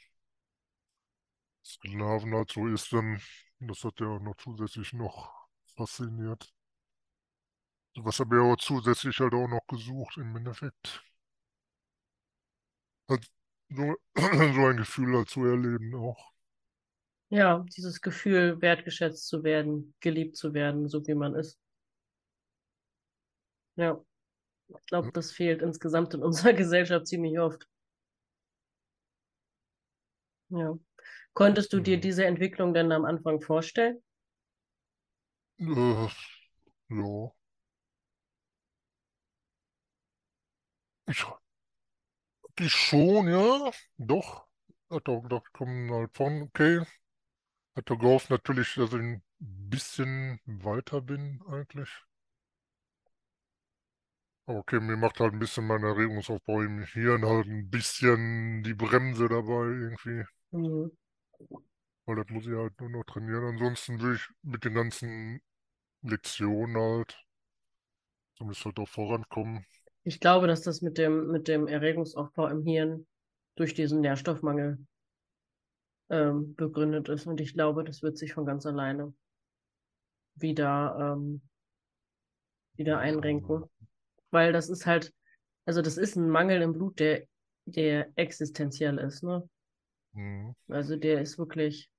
[1.63, 3.21] Sklaven halt so ist dann.
[3.59, 5.31] Das hat ja auch noch zusätzlich noch
[5.75, 6.51] fasziniert.
[7.97, 11.03] Was habe ich auch zusätzlich halt auch noch gesucht im Endeffekt.
[13.09, 13.29] Halt
[13.69, 16.31] so, so ein Gefühl halt zu erleben auch.
[17.29, 21.57] Ja, dieses Gefühl, wertgeschätzt zu werden, geliebt zu werden, so wie man ist.
[23.77, 24.03] Ja,
[24.69, 25.11] ich glaube, Ja.
[25.13, 27.67] das fehlt insgesamt in unserer Gesellschaft ziemlich oft.
[30.49, 30.77] Ja.
[31.33, 32.01] Konntest du dir Ja.
[32.01, 34.01] diese Entwicklung denn am Anfang vorstellen?
[35.59, 36.07] Äh,
[36.89, 37.31] ja.
[41.07, 41.25] Ich,
[42.59, 43.71] die schon, ja.
[43.97, 44.47] Doch.
[44.89, 46.81] Hat auch gedacht, kommen halt von, okay.
[47.85, 51.89] Gehofft natürlich, dass ich ein bisschen weiter bin eigentlich.
[54.45, 59.27] Okay, mir macht halt ein bisschen mein Erregungsaufbau im Hirn halt ein bisschen die Bremse
[59.27, 60.23] dabei irgendwie.
[60.51, 60.91] Mhm.
[62.05, 63.43] Weil das muss ich halt nur noch trainieren.
[63.43, 65.41] Ansonsten will ich mit den ganzen
[66.01, 67.17] Lektionen halt
[68.37, 69.65] zumindest halt auch vorankommen.
[70.03, 73.05] Ich glaube, dass das mit dem, mit dem Erregungsaufbau im Hirn
[73.55, 74.77] durch diesen Nährstoffmangel
[76.09, 77.27] ähm, begründet ist.
[77.27, 79.13] Und ich glaube, das wird sich von ganz alleine
[80.35, 81.41] wieder, ähm,
[82.75, 83.63] wieder einrenken.
[84.31, 85.13] Weil das ist halt,
[85.65, 87.23] also das ist ein Mangel im Blut, der,
[87.65, 89.47] der existenziell ist, ne?
[90.13, 90.55] Mhm.
[90.67, 91.89] Also der ist wirklich,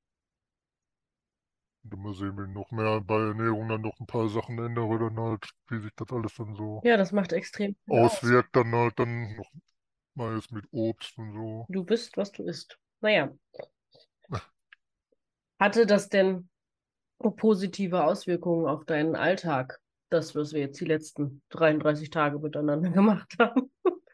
[1.96, 5.18] mal sehen, wenn ich noch mehr bei Ernährung dann noch ein paar Sachen ändere, dann
[5.18, 8.14] halt, wie sich das alles dann so ja, das macht extrem aus.
[8.16, 9.50] auswirkt, dann halt dann noch
[10.14, 11.66] mal jetzt mit Obst und so.
[11.68, 12.78] Du bist, was du isst.
[13.00, 13.32] Naja.
[15.58, 16.48] Hatte das denn
[17.36, 19.80] positive Auswirkungen auf deinen Alltag?
[20.10, 23.70] Das, was wir jetzt die letzten 33 Tage miteinander gemacht haben.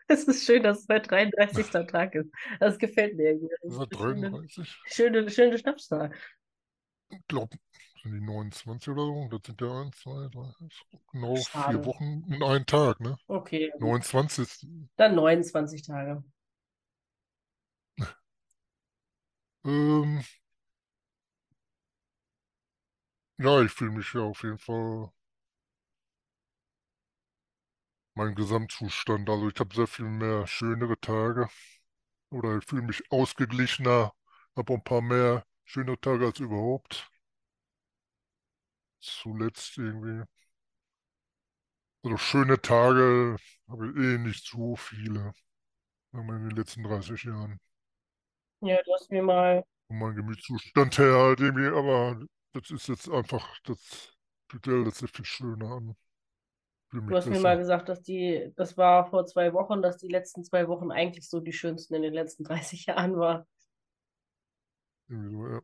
[0.08, 1.70] Es ist schön, dass es heute 33.
[1.86, 2.30] Tag ist.
[2.60, 3.48] Das gefällt mir irgendwie.
[3.62, 4.76] Das Ist ist das eine schöne, 33?
[4.86, 6.10] schöne, schöne Schnapszahl.
[7.08, 7.56] Ich glaube,
[8.02, 9.28] sind die 29 oder so?
[9.30, 10.52] Das sind ja 1, 2, 3,
[11.12, 11.78] genau Schade.
[11.78, 13.16] vier Wochen und ein Tag, ne?
[13.28, 13.80] Okay, gut.
[13.80, 14.68] 29.
[14.96, 16.22] dann 29 Tage.
[19.64, 20.22] Ähm,
[23.38, 25.10] ja, ich fühle mich ja auf jeden Fall
[28.14, 29.28] mein Gesamtzustand.
[29.30, 31.48] Also ich habe sehr viel mehr schönere Tage.
[32.30, 34.12] Oder ich fühle mich ausgeglichener,
[34.56, 37.08] habe ein paar mehr schöne Tage als überhaupt.
[39.00, 40.24] Zuletzt irgendwie.
[42.04, 43.36] Also schöne Tage
[43.68, 45.32] habe ich eh nicht so viele.
[46.12, 47.60] Sagen wir in den letzten 30 Jahren.
[48.60, 52.18] Ja, du hast mir mal, Von meinem Gemütszustand her halt irgendwie, aber
[52.54, 54.14] das ist jetzt einfach, das
[54.48, 55.96] fühlt sich viel schöner an.
[56.90, 57.56] Du hast mir mal besser.
[57.56, 61.40] gesagt, dass die, das war vor zwei Wochen, dass die letzten zwei Wochen eigentlich so
[61.40, 63.44] die schönsten in den letzten 30 Jahren waren.
[65.08, 65.60] Irgendwie so, ja.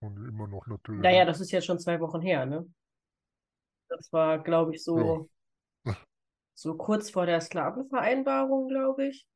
[0.00, 1.00] Und immer noch natürlich.
[1.00, 2.66] Naja, das ist jetzt schon zwei Wochen her, ne?
[3.88, 5.28] Das war, glaube ich, so,
[5.84, 5.96] Ja.
[6.54, 9.26] so kurz vor der Sklavenvereinbarung, glaube ich.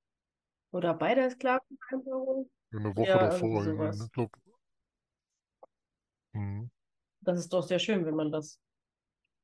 [0.71, 2.51] Oder bei der Sklavenvereinbarung.
[2.75, 3.97] Eine Woche Ja, davor sowas.
[3.97, 4.11] ne?
[4.13, 4.31] Glaub,
[6.35, 6.67] mhm.
[7.23, 8.61] Das ist doch sehr schön, wenn man das,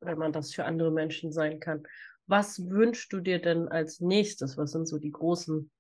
[0.01, 1.85] wenn man das für andere Menschen sein kann.
[2.27, 4.57] Was wünschst du dir denn als nächstes?
[4.59, 5.71] Was sind so die großen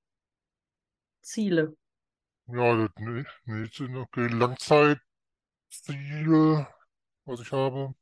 [1.22, 1.74] Ziele?
[2.48, 2.90] Ja, das
[3.76, 4.26] sind okay.
[4.28, 5.00] Langzeitziele,
[7.24, 7.94] was ich habe,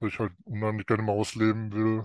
[0.00, 2.04] dass ich halt unheimlich gerne mal ausleben will,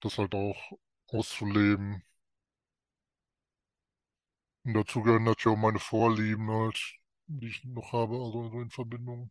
[0.00, 2.04] das halt auch auszuleben.
[4.64, 6.78] Und dazu gehören natürlich auch meine Vorlieben halt,
[7.28, 9.30] die ich noch habe, also so in Verbindung.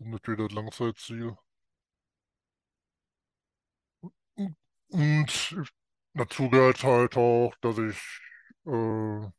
[0.00, 1.36] Ist natürlich das Langzeitziel.
[4.34, 4.56] Und
[4.88, 5.64] und
[6.14, 7.96] dazu gehört halt auch, dass ich
[8.66, 8.70] äh,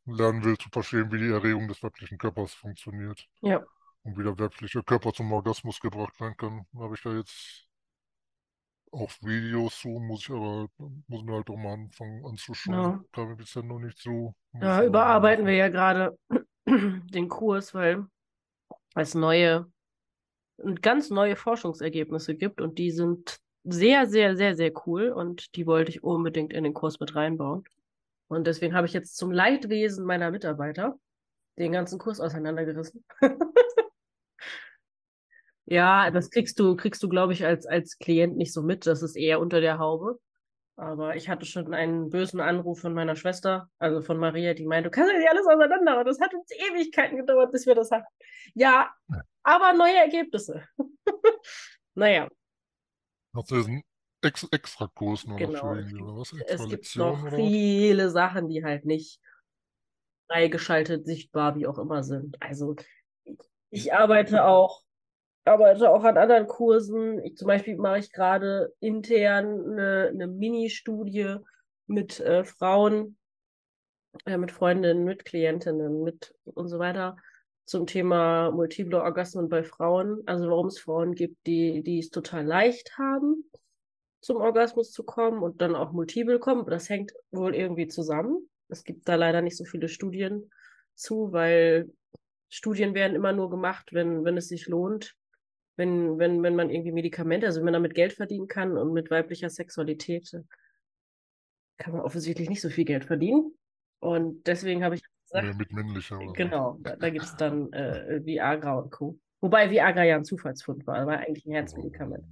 [0.06, 3.28] lernen will zu verstehen, wie die Erregung des weiblichen Körpers funktioniert.
[3.42, 3.66] Ja,
[4.04, 6.68] Und wie der weibliche Körper zum Orgasmus gebracht werden kann.
[6.76, 7.68] Habe ich da jetzt
[8.92, 10.68] auch Videos zu, muss ich aber,
[11.08, 12.76] muss mir halt auch mal anfangen anzuschauen.
[12.76, 13.04] Ja.
[13.12, 14.34] Kam mir bisher noch nicht so.
[14.54, 16.18] Da ich aber überarbeiten wir ja gerade
[16.68, 18.06] den Kurs, weil
[18.96, 19.72] es neue,
[20.82, 25.92] ganz neue Forschungsergebnisse gibt und die sind sehr, sehr, sehr, sehr cool und die wollte
[25.92, 27.64] ich unbedingt in den Kurs mit reinbauen.
[28.28, 30.98] Und deswegen habe ich jetzt zum Leidwesen meiner Mitarbeiter
[31.60, 33.04] den ganzen Kurs auseinandergerissen.
[35.72, 38.86] Ja, das kriegst du, kriegst du, glaube ich, als, als Klient nicht so mit.
[38.86, 40.20] Das ist eher unter der Haube.
[40.76, 44.90] Aber ich hatte schon einen bösen Anruf von meiner Schwester, also von Maria, die meinte,
[44.90, 46.00] du kannst ja nicht alles auseinander.
[46.00, 48.08] Und das hat uns Ewigkeiten gedauert, bis wir das hatten.
[48.54, 48.94] Ja,
[49.44, 50.68] aber neue Ergebnisse.
[51.96, 52.28] naja,
[53.34, 53.84] Hast du jetzt einen
[54.24, 55.74] Ex Extrakurs nur noch genau.
[55.74, 56.34] für Es irgendwie, gibt, oder was?
[56.34, 59.22] Extra es gibt noch oder viele Sachen, die halt nicht
[60.28, 62.36] freigeschaltet, sichtbar, wie auch immer sind.
[62.42, 62.76] Also
[63.70, 64.84] ich arbeite auch
[65.46, 67.24] arbeite auch an anderen Kursen.
[67.24, 71.38] Ich, zum Beispiel mache ich gerade intern eine, eine Mini-Studie
[71.88, 73.18] mit äh, Frauen,
[74.26, 77.18] äh, mit Freundinnen, mit Klientinnen, mit und so weiter
[77.66, 80.22] zum Thema multiple Orgasmen bei Frauen.
[80.26, 83.50] Also warum es Frauen gibt, die, die es total leicht haben,
[84.20, 86.66] zum Orgasmus zu kommen und dann auch multiple kommen.
[86.70, 88.50] Das hängt wohl irgendwie zusammen.
[88.68, 90.52] Es gibt da leider nicht so viele Studien
[90.96, 91.92] zu, weil
[92.50, 95.16] Studien werden immer nur gemacht, wenn, wenn es sich lohnt
[95.78, 99.10] wenn, wenn, wenn man irgendwie Medikamente, also wenn man damit Geld verdienen kann und mit
[99.10, 100.32] weiblicher Sexualität
[101.78, 103.54] kann man offensichtlich nicht so viel Geld verdienen.
[104.00, 108.22] Und deswegen habe ich gesagt, mit männlicher oder genau, da, da gibt es dann äh,
[108.24, 109.20] Viagra und Co.
[109.40, 112.26] Wobei Viagra ja ein Zufallsfund war, war eigentlich ein Herzmedikament.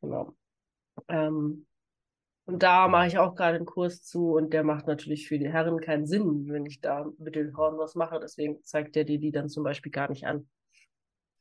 [0.00, 0.34] Genau.
[1.08, 1.66] Ähm,
[2.44, 5.50] und da mache ich auch gerade einen Kurs zu und der macht natürlich für die
[5.50, 8.18] Herren keinen Sinn, wenn ich da mit den Frauen was mache.
[8.20, 10.48] Deswegen zeigt der dir die dann zum Beispiel gar nicht an.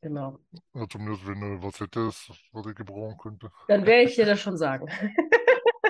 [0.01, 0.39] Genau.
[0.73, 3.51] Ja, zumindest wenn du was hättest, was ich gebrauchen könnte.
[3.67, 4.87] Dann werde ich dir das schon sagen.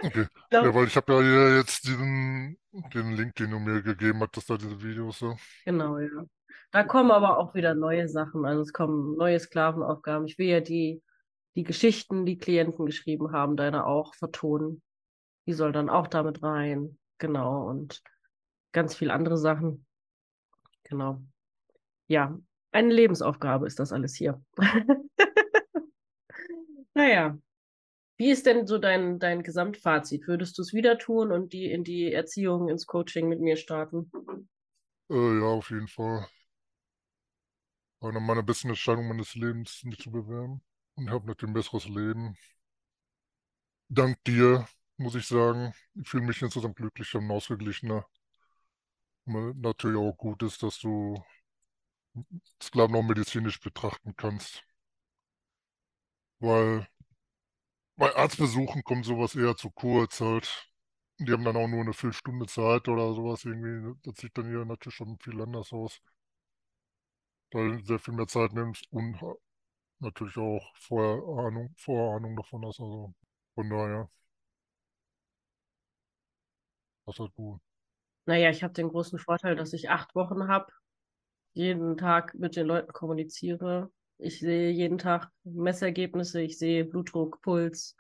[0.04, 0.26] Okay.
[0.52, 0.64] Ja.
[0.64, 4.50] Ja, weil ich habe ja hier jetzt diesen, den Link, den du mir gegeben hattest,
[4.50, 5.36] da diese Videos, ja.
[5.66, 6.26] Genau, ja.
[6.72, 8.46] Da kommen aber auch wieder neue Sachen.
[8.46, 10.26] Also es kommen neue Sklavenaufgaben.
[10.26, 11.04] Ich will ja die,
[11.56, 14.82] die Geschichten, die Klienten geschrieben haben, deine auch vertonen.
[15.46, 16.98] Die soll dann auch damit rein.
[17.20, 17.68] Genau.
[17.68, 18.02] Und
[18.72, 19.86] ganz viel andere Sachen.
[20.84, 21.22] Genau.
[22.08, 22.38] Ja,
[22.72, 24.42] eine Lebensaufgabe ist das alles hier.
[26.94, 27.38] naja.
[28.18, 30.28] Wie ist denn so dein, dein Gesamtfazit?
[30.28, 34.12] Würdest du es wieder tun und die in die Erziehung, ins Coaching mit mir starten?
[35.10, 36.28] Äh, ja, auf jeden Fall.
[38.00, 40.62] Eine meiner besten Entscheidungen meines Lebens, mich zu bewerben.
[40.96, 42.38] Und habe natürlich ein besseres Leben.
[43.90, 45.74] Dank dir, muss ich sagen.
[45.96, 48.06] Ich fühle mich insgesamt glücklicher und ausgeglichener.
[49.26, 51.24] Und natürlich auch gut ist, dass du
[52.64, 54.64] Sklaven auch medizinisch betrachten kannst.
[56.42, 56.88] Weil
[57.96, 60.70] bei Arztbesuchen kommt sowas eher zu kurz halt.
[61.20, 63.96] Die haben dann auch nur eine Viertelstunde Zeit oder sowas irgendwie.
[64.04, 66.02] Das sieht dann hier natürlich schon viel anders aus.
[67.54, 69.18] Weil du sehr viel mehr Zeit nimmst und
[70.00, 72.80] natürlich auch vorher Ahnung, Vorahnung davon hast.
[72.82, 73.14] Also
[73.56, 74.10] von daher,
[77.06, 77.62] das ist halt gut.
[78.26, 80.72] Naja, ich habe den großen Vorteil, dass ich acht Wochen habe,
[81.54, 83.92] jeden Tag mit den Leuten kommuniziere.
[84.18, 87.96] Ich sehe jeden Tag Messergebnisse, ich sehe Blutdruck, Puls,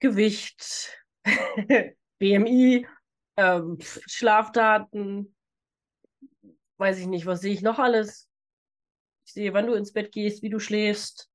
[0.00, 0.96] Gewicht,
[2.18, 2.86] BMI,
[3.36, 5.34] ähm, Schlafdaten,
[6.78, 8.28] weiß ich nicht, was sehe ich noch alles?
[9.26, 11.30] Ich sehe, wann du ins Bett gehst, wie du schläfst,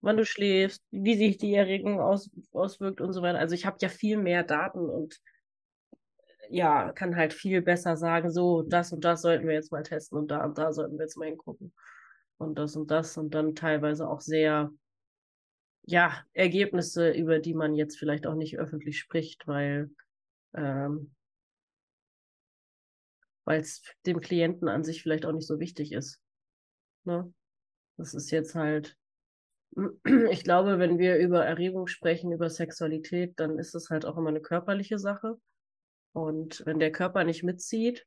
[0.00, 3.38] wann du schläfst, wie sich die Erregung aus, auswirkt und so weiter.
[3.38, 5.20] Also ich habe ja viel mehr Daten und
[6.50, 10.18] ja, kann halt viel besser sagen, so, das und das sollten wir jetzt mal testen
[10.18, 11.72] und da und da sollten wir jetzt mal hingucken.
[12.38, 14.70] Und das und das und dann teilweise auch sehr,
[15.82, 19.90] ja, Ergebnisse, über die man jetzt vielleicht auch nicht öffentlich spricht, weil
[20.54, 21.14] ähm,
[23.48, 26.20] weil es dem Klienten an sich vielleicht auch nicht so wichtig ist.
[27.04, 27.32] Ne?
[27.96, 28.94] Das ist jetzt halt,
[30.30, 34.28] ich glaube, wenn wir über Erregung sprechen, über Sexualität, dann ist es halt auch immer
[34.28, 35.40] eine körperliche Sache.
[36.18, 38.04] Und wenn der Körper nicht mitzieht,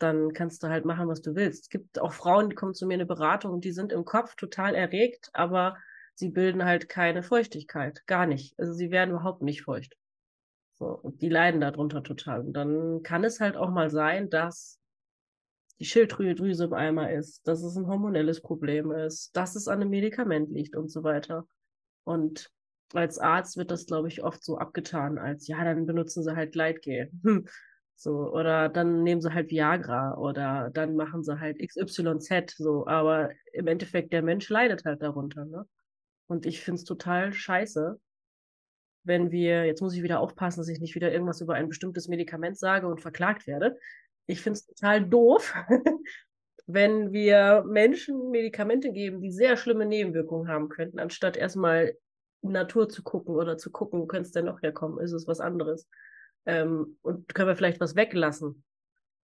[0.00, 1.62] dann kannst du halt machen, was du willst.
[1.62, 4.34] Es gibt auch Frauen, die kommen zu mir in eine Beratung, die sind im Kopf
[4.34, 5.76] total erregt, aber
[6.14, 8.58] sie bilden halt keine Feuchtigkeit, gar nicht.
[8.58, 9.96] Also sie werden überhaupt nicht feucht.
[10.74, 12.40] So, und die leiden darunter total.
[12.40, 14.80] Und dann kann es halt auch mal sein, dass
[15.78, 19.90] die Schilddrüse im Eimer ist, dass es ein hormonelles Problem ist, dass es an einem
[19.90, 21.46] Medikament liegt und so weiter.
[22.02, 22.50] Und
[22.94, 26.52] als Arzt wird das, glaube ich, oft so abgetan, als ja, dann benutzen sie halt
[26.52, 27.10] Gleitgel.
[28.00, 33.30] So, oder dann nehmen sie halt Viagra oder dann machen sie halt XYZ, so, aber
[33.52, 35.66] im Endeffekt der Mensch leidet halt darunter, ne?
[36.28, 37.98] Und ich finde es total scheiße,
[39.02, 42.06] wenn wir, jetzt muss ich wieder aufpassen, dass ich nicht wieder irgendwas über ein bestimmtes
[42.06, 43.76] Medikament sage und verklagt werde.
[44.26, 45.52] Ich finde es total doof,
[46.66, 51.94] wenn wir Menschen Medikamente geben, die sehr schlimme Nebenwirkungen haben könnten, anstatt erstmal
[52.42, 54.98] Natur zu gucken oder zu gucken, wo könnte es denn noch herkommen?
[54.98, 55.88] Ist es was anderes?
[56.46, 58.64] Ähm, und können wir vielleicht was weglassen?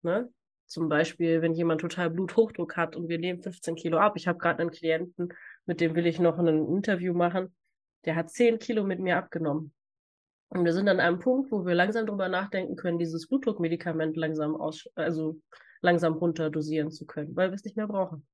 [0.03, 0.31] Ne?
[0.67, 4.15] Zum Beispiel, wenn jemand total Bluthochdruck hat und wir nehmen 15 Kilo ab.
[4.17, 5.29] Ich habe gerade einen Klienten,
[5.67, 7.55] mit dem will ich noch ein Interview machen.
[8.05, 9.73] Der hat 10 Kilo mit mir abgenommen.
[10.49, 14.55] Und wir sind an einem Punkt, wo wir langsam darüber nachdenken können, dieses Blutdruckmedikament langsam
[14.57, 15.41] aus, also
[15.81, 18.27] langsam runterdosieren zu können, weil wir es nicht mehr brauchen.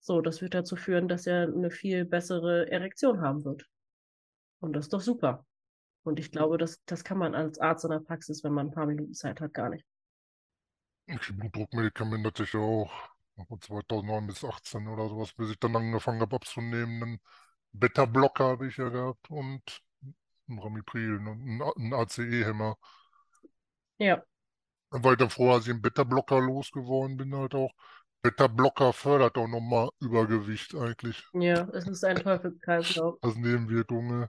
[0.00, 3.66] So, das wird dazu führen, dass er eine viel bessere Erektion haben wird.
[4.60, 5.44] Und das ist doch super.
[6.02, 8.72] Und ich glaube, das, das kann man als Arzt in der Praxis, wenn man ein
[8.72, 9.84] paar Minuten Zeit hat, gar nicht.
[11.06, 12.90] Die Blutdruckmedikamente hatte ich ja auch
[13.48, 17.02] von 2009 bis 2018 oder sowas, bis ich dann angefangen habe abzunehmen.
[17.02, 17.20] Einen
[17.72, 19.82] Beta-Blocker habe ich ja gehabt und
[20.48, 22.76] ein Ramipril und ein ACE-Hämmer.
[23.98, 24.22] Ja.
[24.90, 27.72] Weil dann froh, als ich einen Beta-Blocker losgeworden bin, halt auch.
[28.22, 31.24] Beta-Blocker fördert auch nochmal Übergewicht eigentlich.
[31.32, 33.18] Ja, es ist ein Teufelskreislauf.
[33.22, 34.26] Als Nebenwirkung.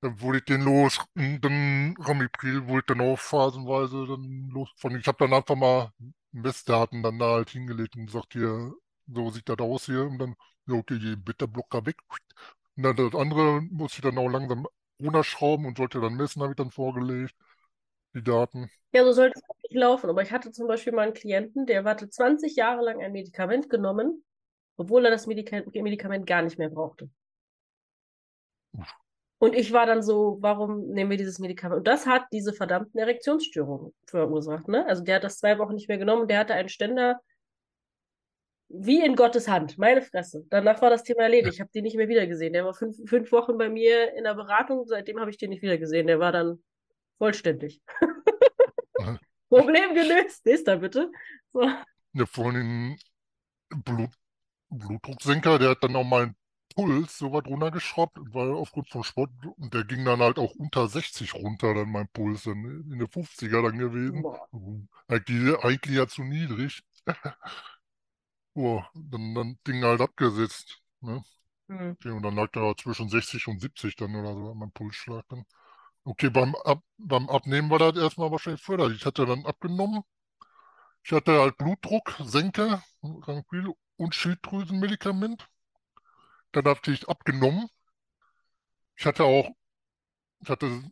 [0.00, 4.70] Dann wurde ich den los, und dann Ramipril wurde ich dann auch phasenweise dann los.
[4.98, 5.92] Ich habe dann einfach mal
[6.32, 8.72] Messdaten dann da halt hingelegt und gesagt, hier,
[9.06, 10.02] so sieht das aus hier.
[10.04, 10.34] Und dann,
[10.66, 11.96] ja, okay, die Beta-Blocker weg.
[12.76, 14.66] Und dann das andere muss ich dann auch langsam
[15.00, 17.34] runterschrauben und sollte dann messen, habe ich dann vorgelegt,
[18.14, 18.70] die Daten.
[18.92, 20.10] Ja, so sollte es nicht laufen.
[20.10, 23.70] Aber ich hatte zum Beispiel mal einen Klienten, der hatte 20 Jahre lang ein Medikament
[23.70, 24.24] genommen,
[24.76, 27.08] obwohl er das Medikament, Medikament gar nicht mehr brauchte.
[29.38, 31.78] Und ich war dann so, warum nehmen wir dieses Medikament?
[31.78, 34.68] Und das hat diese verdammten Erektionsstörungen verursacht.
[34.68, 34.86] Ne?
[34.86, 37.20] Also der hat das zwei Wochen nicht mehr genommen und der hatte einen Ständer
[38.68, 40.46] wie in Gottes Hand, meine Fresse.
[40.48, 41.54] Danach war das Thema erledigt.
[41.54, 42.54] Ich habe den nicht mehr wiedergesehen.
[42.54, 44.86] Der war fünf, fünf Wochen bei mir in der Beratung.
[44.86, 46.06] Seitdem habe ich den nicht wiedergesehen.
[46.06, 46.62] Der war dann
[47.22, 47.80] vollständig.
[49.48, 50.44] Problem gelöst.
[50.44, 51.12] Nächster bitte.
[51.52, 51.62] So.
[52.14, 52.98] Ja, vor allem
[53.70, 54.10] Blut,
[54.70, 56.36] Blutdrucksenker, der hat dann auch mal einen
[56.74, 60.88] Puls so weit runtergeschraubt, weil aufgrund von Sport, und der ging dann halt auch unter
[60.88, 64.22] 60 runter, dann mein Puls, dann in den 50er dann gewesen.
[64.22, 64.48] Boah.
[65.06, 66.82] Eigentlich, eigentlich ja zu niedrig.
[68.54, 70.82] Oh, dann, dann Ding halt abgesetzt.
[71.00, 71.24] Ne?
[71.68, 71.96] Mhm.
[72.04, 75.46] Und dann lag da zwischen 60 und 70 dann oder so mein Pulsschlag dann.
[76.04, 78.98] Okay, beim, Ab beim Abnehmen war das erstmal wahrscheinlich förderlich.
[78.98, 80.02] Ich hatte dann abgenommen.
[81.04, 85.48] Ich hatte halt Blutdruck, Senke, und Schilddrüsenmedikament.
[86.52, 87.68] Dann hatte ich abgenommen.
[88.96, 89.50] Ich hatte auch,
[90.40, 90.82] ich hatte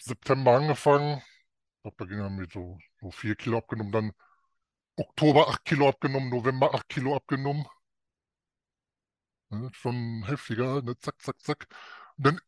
[0.00, 1.22] September angefangen.
[1.76, 3.92] Ich glaube, da ging dann mit so, so vier Kilo abgenommen.
[3.92, 4.12] Dann
[4.96, 7.66] Oktober 8 Kilo abgenommen, November 8 Kilo abgenommen.
[9.50, 11.66] Ne, schon heftiger, ne, zack, zack, zack.
[12.16, 12.40] Und dann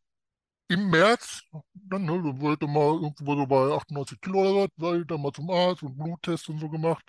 [0.67, 1.41] im März,
[1.73, 5.31] dann ne, ich mal irgendwo so bei 98 Kilo oder was, war ich dann mal
[5.31, 7.05] zum Arzt und Bluttest und so gemacht.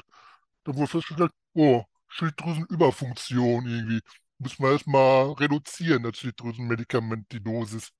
[0.64, 4.00] Da wurde festgestellt, oh, Schilddrüsenüberfunktion irgendwie.
[4.38, 7.92] Müssen wir erstmal reduzieren, das Schilddrüsenmedikament, die Dosis.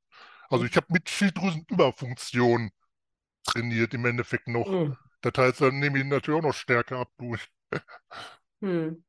[0.49, 2.71] Also ich habe mit Schilddrüsenüberfunktion
[3.45, 4.69] trainiert im Endeffekt noch.
[4.69, 4.97] Mhm.
[5.23, 7.49] Das heißt, dann nehme ich natürlich auch noch Stärke ab durch.
[8.63, 9.05] Hm.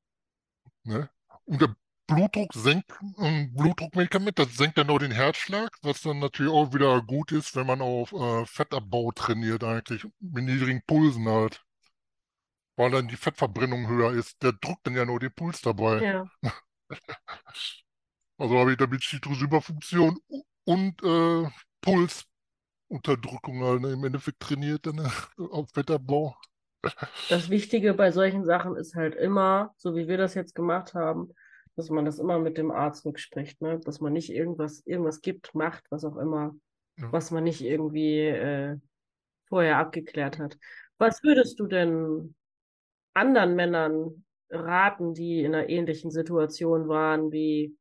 [0.84, 1.10] Ne?
[1.46, 1.74] Und der
[2.08, 7.02] Blutdruck senkt, ein Blutdruckmedikament, das senkt dann auch den Herzschlag, was dann natürlich auch wieder
[7.02, 11.64] gut ist, wenn man auf äh, Fettabbau trainiert, eigentlich mit niedrigen Pulsen halt.
[12.78, 14.42] Weil dann die Fettverbrennung höher ist.
[14.42, 16.02] Der drückt dann ja nur den Puls dabei.
[16.02, 16.26] Ja.
[18.38, 20.18] also habe ich damit Schilddrüsenüberfunktion
[20.64, 21.50] und äh,
[21.82, 22.26] Puls
[22.90, 25.12] Unterdrückung halt, ne, im Endeffekt trainiert dann ne,
[25.52, 26.36] auf Wetterbau.
[27.30, 31.34] Das Wichtige bei solchen Sachen ist halt immer, so wie wir das jetzt gemacht haben,
[31.78, 33.80] dass man das immer mit dem Arzt rückspricht, ne?
[33.80, 36.56] Dass man nicht irgendwas, irgendwas gibt, macht, was auch immer,
[36.98, 37.12] Ja.
[37.12, 38.78] was man nicht irgendwie äh,
[39.48, 40.58] vorher abgeklärt hat.
[40.98, 42.36] Was würdest du denn
[43.14, 47.78] anderen Männern raten, die in einer ähnlichen Situation waren wie,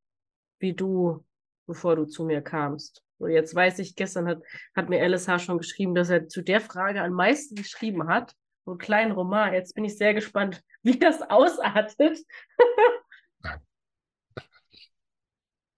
[0.61, 1.25] wie du,
[1.67, 3.03] bevor du zu mir kamst?
[3.19, 4.43] So, jetzt weiß ich, gestern hat,
[4.75, 8.35] hat mir LSH schon geschrieben, dass er zu der Frage am meisten geschrieben hat.
[8.67, 9.55] So einen kleinen Roman.
[9.55, 12.19] Jetzt bin ich sehr gespannt, wie das ausartet.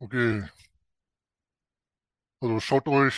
[0.00, 0.42] Okay.
[2.40, 3.14] Also schaut euch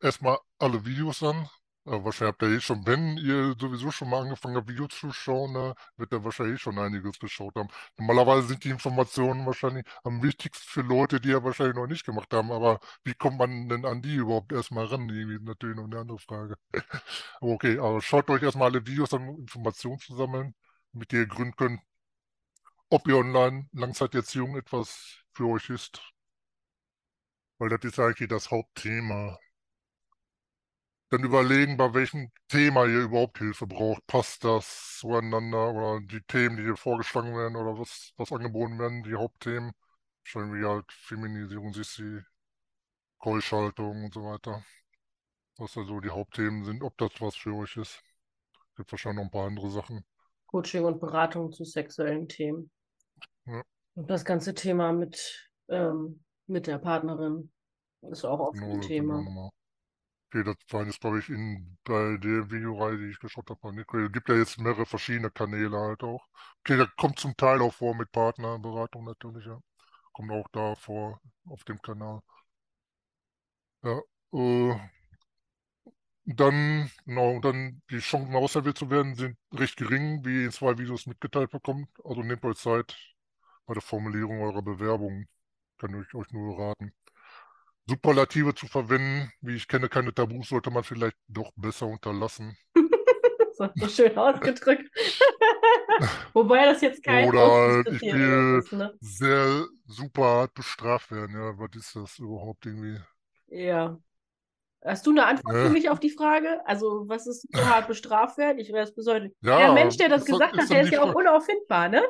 [0.00, 1.48] erstmal alle Videos an.
[1.86, 5.12] Äh, wahrscheinlich habt ihr eh schon, wenn ihr sowieso schon mal angefangen habt, Videos zu
[5.12, 7.68] schauen, ne, wird ihr wahrscheinlich eh schon einiges geschaut haben.
[7.96, 12.32] Normalerweise sind die Informationen wahrscheinlich am wichtigsten für Leute, die ja wahrscheinlich noch nicht gemacht
[12.34, 12.52] haben.
[12.52, 15.08] Aber wie kommt man denn an die überhaupt erstmal ran?
[15.08, 16.56] Irgendwie natürlich noch eine andere Frage.
[17.40, 20.54] Okay, also schaut euch erstmal alle Videos an, um Informationen zu sammeln,
[20.92, 21.80] damit ihr gründen könnt,
[22.90, 26.02] ob ihr online Langzeiterziehung etwas für euch ist.
[27.58, 29.38] Weil das ist eigentlich das Hauptthema.
[31.10, 34.04] Dann überlegen, bei welchem Thema ihr überhaupt Hilfe braucht.
[34.06, 39.04] Passt das zueinander oder die Themen, die hier vorgeschlagen werden oder was, was angeboten werden,
[39.04, 39.72] die Hauptthemen.
[40.24, 42.20] Schon wie halt Feminisierung, Sissi,
[43.18, 44.64] Keuschhaltung und so weiter.
[45.56, 48.02] Was also die Hauptthemen sind, ob das was für euch ist.
[48.76, 50.04] Gibt wahrscheinlich noch ein paar andere Sachen.
[50.46, 52.70] Coaching und Beratung zu sexuellen Themen.
[53.46, 53.62] Ja.
[53.98, 57.50] Und das ganze Thema mit, ähm, mit der Partnerin
[58.02, 59.50] ist auch oft Genau, ein Thema.
[60.30, 63.98] Okay, das war jetzt, glaube ich, in, bei der Videoreihe, die ich geschaut habe, Nico.
[63.98, 66.24] Es gibt ja jetzt mehrere verschiedene Kanäle halt auch.
[66.60, 69.58] Okay, da kommt zum Teil auch vor mit Partnerberatung natürlich, ja.
[70.12, 72.20] Kommt auch da vor auf dem Kanal.
[73.82, 74.00] Ja,
[74.32, 74.78] äh,
[76.24, 81.06] dann, genau, dann die Chancen auserwählt zu werden sind recht gering, wie in zwei Videos
[81.06, 81.88] mitgeteilt bekommt.
[82.04, 82.96] Also nehmt euch Zeit
[83.68, 85.26] bei der Formulierung eurer Bewerbung.
[85.78, 86.92] Kann ich euch nur raten.
[87.88, 92.56] Superlative zu verwenden, wie ich kenne keine Tabus, sollte man vielleicht doch besser unterlassen.
[93.58, 94.88] So, so schön ausgedrückt.
[96.32, 98.94] Wobei das jetzt kein Oder halt, ich will ist, ne?
[99.00, 101.34] sehr super hart bestraft werden.
[101.34, 103.00] Ja, was ist das überhaupt irgendwie?
[103.48, 103.98] Ja.
[104.84, 105.70] Hast du eine Antwort für Ne?
[105.70, 106.60] mich auf die Frage?
[106.64, 108.60] Also, was ist so hart bestraft werden?
[108.60, 109.26] Ich wäre es besorgt.
[109.42, 112.02] Ja, der Mensch, der das gesagt hat, der ist ja auch unauffindbar, ne?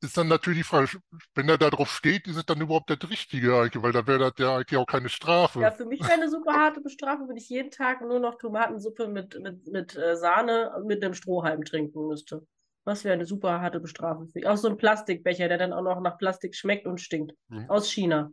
[0.00, 0.98] Ist dann natürlich die Frage,
[1.34, 3.82] wenn er da drauf steht, ist es dann überhaupt das Richtige eigentlich?
[3.82, 5.60] Weil dann wäre das ja eigentlich auch keine Strafe.
[5.60, 9.08] Ja, für mich wäre eine super harte Bestrafung, wenn ich jeden Tag nur noch Tomatensuppe
[9.08, 12.46] mit, mit, mit äh, Sahne und mit einem Strohhalm trinken müsste.
[12.84, 14.46] Was wäre eine super harte Bestrafung für mich?
[14.46, 17.34] Auch so ein Plastikbecher, der dann auch noch nach Plastik schmeckt und stinkt.
[17.50, 17.68] Hm.
[17.68, 18.30] Aus China.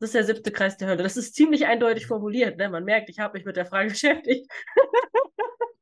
[0.00, 1.02] Das ist der siebte Kreis der Hölle.
[1.02, 2.68] Das ist ziemlich eindeutig formuliert, ne?
[2.68, 4.50] Man merkt, ich habe mich mit der Frage beschäftigt.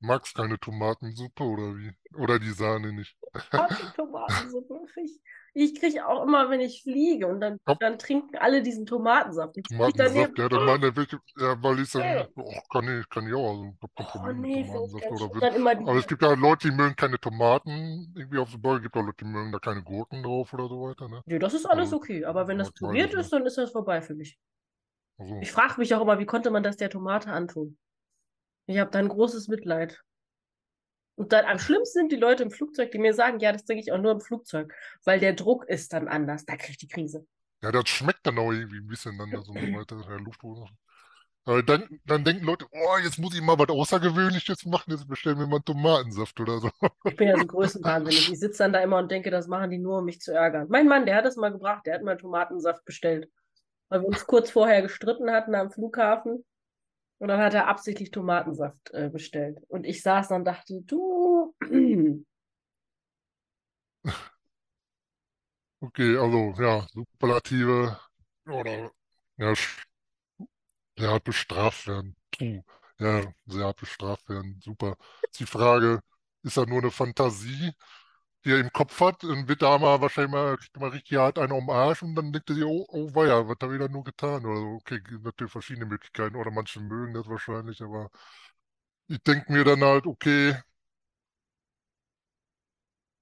[0.01, 1.92] Magst keine Tomatensuppe oder wie?
[2.14, 3.16] Oder die Sahne nicht?
[3.53, 4.80] Hasse Tomatensuppe.
[4.97, 7.80] Ich, ich kriege auch immer, wenn ich fliege und dann, Hopp.
[7.80, 9.57] dann trinken alle diesen Tomatensaft.
[9.57, 12.01] Tomatensaft, ja, dann meine welche, ja, weil ich Ja.
[12.03, 15.40] dann, oh, kann ich, kann ich auch, also, Oh nee, Tomatensaft oder.
[15.40, 18.61] Dann immer die Aber es gibt ja Leute, die mögen keine Tomaten irgendwie auf dem
[18.61, 21.22] Burger, gibt auch Leute, die mögen da keine Gurken drauf oder so weiter, ne?
[21.26, 22.24] Nee, das ist alles Also, okay.
[22.24, 24.38] Aber wenn das püriert beides, ist, dann ist das vorbei für mich.
[25.18, 27.78] Also, Ich frage mich auch immer, wie konnte man das der Tomate antun?
[28.67, 30.03] Ich habe dann großes Mitleid.
[31.14, 33.81] Und dann am schlimmsten sind die Leute im Flugzeug, die mir sagen, ja, das denke
[33.81, 36.45] ich auch nur im Flugzeug, weil der Druck ist dann anders.
[36.45, 37.27] Da kriege ich die Krise.
[37.62, 40.41] ja, das schmeckt dann auch irgendwie ein bisschen dann so weiter, der Luft.
[41.45, 45.39] Aber dann, dann denken Leute, oh, jetzt muss ich mal was Außergewöhnliches machen, jetzt bestellen
[45.39, 46.71] wir mal einen Tomatensaft oder so.
[47.05, 48.33] Ich bin ja so größenwahnsinnig.
[48.33, 50.67] Ich sitze dann da immer und denke, das machen die nur, um mich zu ärgern.
[50.69, 53.31] Mein Mann, der hat das mal gebracht, der hat mal Tomatensaft bestellt.
[53.89, 56.45] Weil wir uns kurz vorher gestritten hatten am Flughafen.
[57.19, 59.59] Und dann hat er absichtlich Tomatensaft äh, bestellt.
[59.69, 61.55] Und ich saß dann und dachte, du,
[65.83, 67.99] Okay, also ja, Superlative
[68.47, 68.91] oder
[69.37, 69.55] ja,
[70.99, 72.17] sehr hart bestraft werden.
[72.37, 72.62] Puh,
[72.99, 74.61] ja, sehr hart bestraft werden.
[74.62, 74.97] Super.
[75.39, 76.01] Die Frage,
[76.43, 77.73] ist das nur eine Fantasie,
[78.47, 79.24] die er im Kopf hat?
[79.24, 82.51] Dann wird da mal wahrscheinlich mal, mal richtig hart einen am Arsch und dann denkt
[82.51, 84.47] er sich, oh, oh weia, was habe ich da nur getan?
[84.47, 84.66] Oder so.
[84.76, 86.36] Okay, gibt natürlich verschiedene Möglichkeiten.
[86.36, 88.11] Oder manche mögen das wahrscheinlich, aber
[89.09, 90.57] ich denke mir dann halt, okay,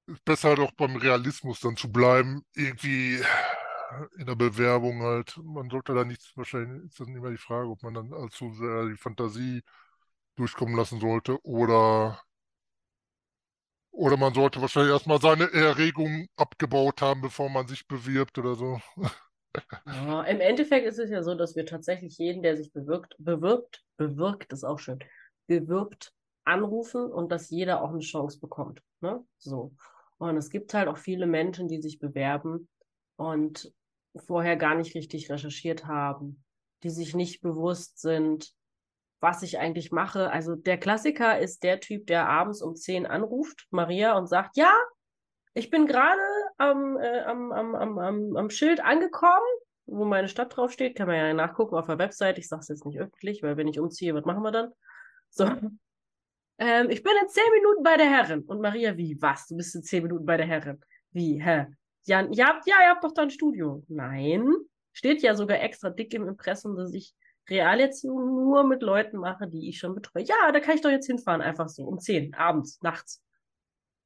[0.06, 2.44] ist besser halt auch beim Realismus dann zu bleiben.
[2.54, 3.20] Irgendwie
[4.18, 5.36] in der Bewerbung halt.
[5.42, 8.86] Man sollte da nichts, wahrscheinlich ist dann immer die Frage, ob man dann allzu sehr
[8.88, 9.62] die Fantasie
[10.36, 12.22] durchkommen lassen sollte oder,
[13.94, 18.80] oder man sollte wahrscheinlich erstmal seine Erregung abgebaut haben, bevor man sich bewirbt oder so.
[19.86, 23.84] Ja, im Endeffekt ist es ja so, dass wir tatsächlich jeden, der sich bewirkt, bewirbt,
[23.96, 24.98] bewirkt ist auch schön,
[25.46, 26.12] bewirbt,
[26.44, 28.82] anrufen und dass jeder auch eine Chance bekommt.
[29.00, 29.24] Ne?
[29.38, 29.72] So.
[30.18, 32.68] Und es gibt halt auch viele Menschen, die sich bewerben
[33.16, 33.72] und
[34.16, 36.44] vorher gar nicht richtig recherchiert haben,
[36.82, 38.52] die sich nicht bewusst sind,
[39.24, 40.30] was ich eigentlich mache.
[40.30, 44.70] Also der Klassiker ist der Typ, der abends um 10 anruft, Maria, und sagt, ja,
[45.54, 46.20] ich bin gerade
[46.58, 49.40] am, äh, am, am, am, am, am Schild angekommen,
[49.86, 50.94] wo meine Stadt draufsteht.
[50.94, 52.36] Kann man ja nachgucken auf der Website.
[52.36, 54.72] Ich sage es jetzt nicht öffentlich, weil wenn ich umziehe, was machen wir dann?
[55.30, 55.50] So.
[56.58, 58.42] Ähm, ich bin in zehn Minuten bei der Herrin.
[58.42, 59.16] Und Maria, wie?
[59.20, 59.48] Was?
[59.48, 60.80] Du bist in zehn Minuten bei der Herrin.
[61.10, 61.42] Wie?
[61.42, 61.66] Hä?
[62.04, 63.82] Ja, ja, ja, ihr habt doch da ein Studio.
[63.88, 64.54] Nein.
[64.92, 67.14] Steht ja sogar extra dick im Impressum, dass ich
[67.48, 70.24] Realerziehung nur mit Leuten mache, die ich schon betreue.
[70.24, 73.22] Ja, da kann ich doch jetzt hinfahren, einfach so, um zehn, abends, nachts.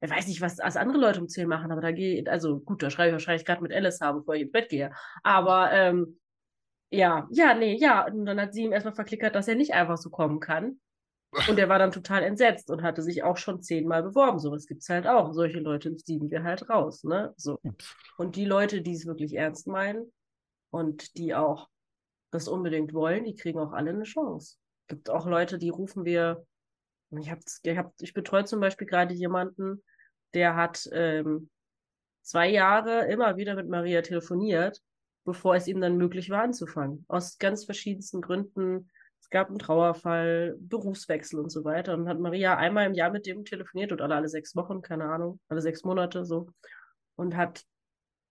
[0.00, 2.82] Ich weiß nicht, was als andere Leute um zehn machen, aber da geht, also gut,
[2.82, 4.92] da schreibe ich wahrscheinlich gerade mit Alice haben, bevor ich ins Bett gehe.
[5.22, 6.18] Aber ähm,
[6.90, 8.06] ja, ja, nee, ja.
[8.06, 10.80] Und dann hat sie ihm erstmal verklickert, dass er nicht einfach so kommen kann.
[11.48, 14.38] Und er war dann total entsetzt und hatte sich auch schon zehnmal beworben.
[14.38, 15.32] So, gibt es halt auch.
[15.32, 17.34] Solche Leute ziehen wir halt raus, ne?
[17.36, 17.58] So.
[18.16, 20.10] Und die Leute, die es wirklich ernst meinen
[20.70, 21.68] und die auch
[22.30, 24.56] das unbedingt wollen, die kriegen auch alle eine Chance.
[24.82, 26.44] Es Gibt auch Leute, die rufen wir.
[27.10, 29.82] Ich, hab, ich, hab, ich betreue zum Beispiel gerade jemanden,
[30.34, 31.48] der hat ähm,
[32.22, 34.82] zwei Jahre immer wieder mit Maria telefoniert,
[35.24, 37.04] bevor es ihm dann möglich war anzufangen.
[37.08, 38.90] Aus ganz verschiedensten Gründen.
[39.20, 41.94] Es gab einen Trauerfall, Berufswechsel und so weiter.
[41.94, 45.04] Und hat Maria einmal im Jahr mit dem telefoniert oder alle, alle sechs Wochen, keine
[45.04, 46.48] Ahnung, alle sechs Monate so.
[47.16, 47.64] Und hat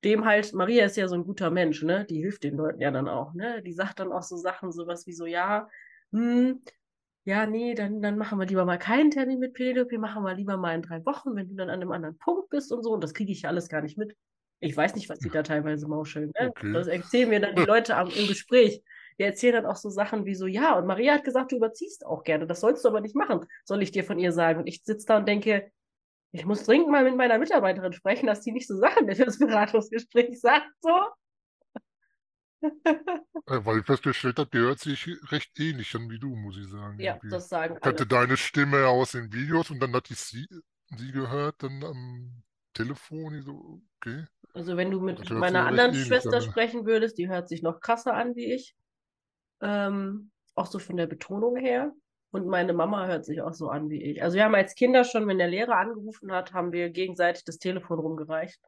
[0.03, 2.05] dem halt, Maria ist ja so ein guter Mensch, ne?
[2.05, 3.61] Die hilft den Leuten ja dann auch, ne?
[3.63, 5.67] Die sagt dann auch so Sachen, sowas wie so, ja,
[6.11, 6.61] hm,
[7.27, 10.55] ja, nee, dann, dann machen wir lieber mal keinen Termin mit Penelope, machen wir lieber
[10.55, 12.93] mal in drei Wochen, wenn du dann an einem anderen Punkt bist und so.
[12.93, 14.15] Und das kriege ich ja alles gar nicht mit.
[14.61, 16.31] Ich weiß nicht, was die da teilweise mauscheln.
[16.39, 16.49] Ne?
[16.49, 16.71] Okay.
[16.71, 18.81] Das erzählen mir dann die Leute am, im Gespräch.
[19.19, 22.05] Die erzählen dann auch so Sachen wie so, ja, und Maria hat gesagt, du überziehst
[22.05, 22.47] auch gerne.
[22.47, 24.61] Das sollst du aber nicht machen, soll ich dir von ihr sagen.
[24.61, 25.69] Und ich sitze da und denke,
[26.31, 29.39] ich muss dringend mal mit meiner Mitarbeiterin sprechen, dass die nicht so Sachen für das
[29.39, 30.69] Beratungsgespräch sagt.
[30.81, 30.91] So.
[33.45, 36.99] Weil ich festgestellt habe, die hört sich recht ähnlich an wie du, muss ich sagen.
[36.99, 37.29] Ja, irgendwie.
[37.29, 40.47] das sagen Ich kannte deine Stimme aus den Videos und dann hatte ich sie,
[40.97, 43.35] sie gehört, dann am Telefon.
[43.35, 44.25] Ich so, okay.
[44.53, 48.35] Also wenn du mit meiner anderen Schwester sprechen würdest, die hört sich noch krasser an
[48.35, 48.75] wie ich.
[49.61, 51.93] Ähm, auch so von der Betonung her.
[52.43, 54.21] Und meine Mama hört sich auch so an wie ich.
[54.21, 57.57] Also wir haben als Kinder schon, wenn der Lehrer angerufen hat, haben wir gegenseitig das
[57.57, 58.59] Telefon rumgereicht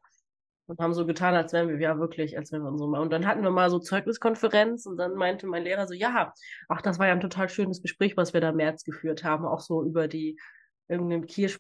[0.68, 3.02] und haben so getan, als wären wir, ja wirklich, als wären wir so mal.
[3.02, 6.34] Und dann hatten wir mal so Zeugniskonferenz und dann meinte mein Lehrer so, ja,
[6.68, 9.46] ach, das war ja ein total schönes Gespräch, was wir da im März geführt haben,
[9.46, 10.40] auch so über die
[10.88, 11.60] irgendeinen Kirsch,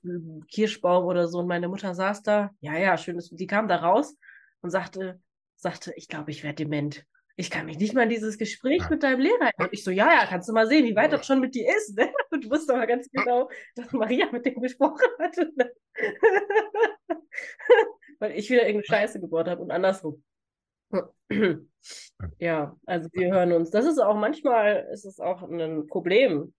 [0.51, 1.39] Kirschbaum oder so.
[1.39, 4.15] Und meine Mutter saß da, ja, ja, schönes, die kam da raus
[4.61, 5.19] und sagte,
[5.55, 7.05] sagte, ich glaube, ich werde dement
[7.39, 8.89] ich kann mich nicht mal an dieses Gespräch ja.
[8.89, 9.69] mit deinem Lehrer erinnern.
[9.71, 11.97] Ich so, ja, ja, kannst du mal sehen, wie weit das schon mit dir ist.
[11.97, 12.11] Ne?
[12.31, 15.49] Und du wusstest aber ganz genau, dass Maria mit dem gesprochen hatte.
[15.55, 15.71] Ne?
[18.19, 20.21] Weil ich wieder irgendeine Scheiße gebaut habe und andersrum.
[22.39, 23.69] ja, also wir hören uns.
[23.69, 26.53] Das ist auch manchmal ist es auch ein Problem,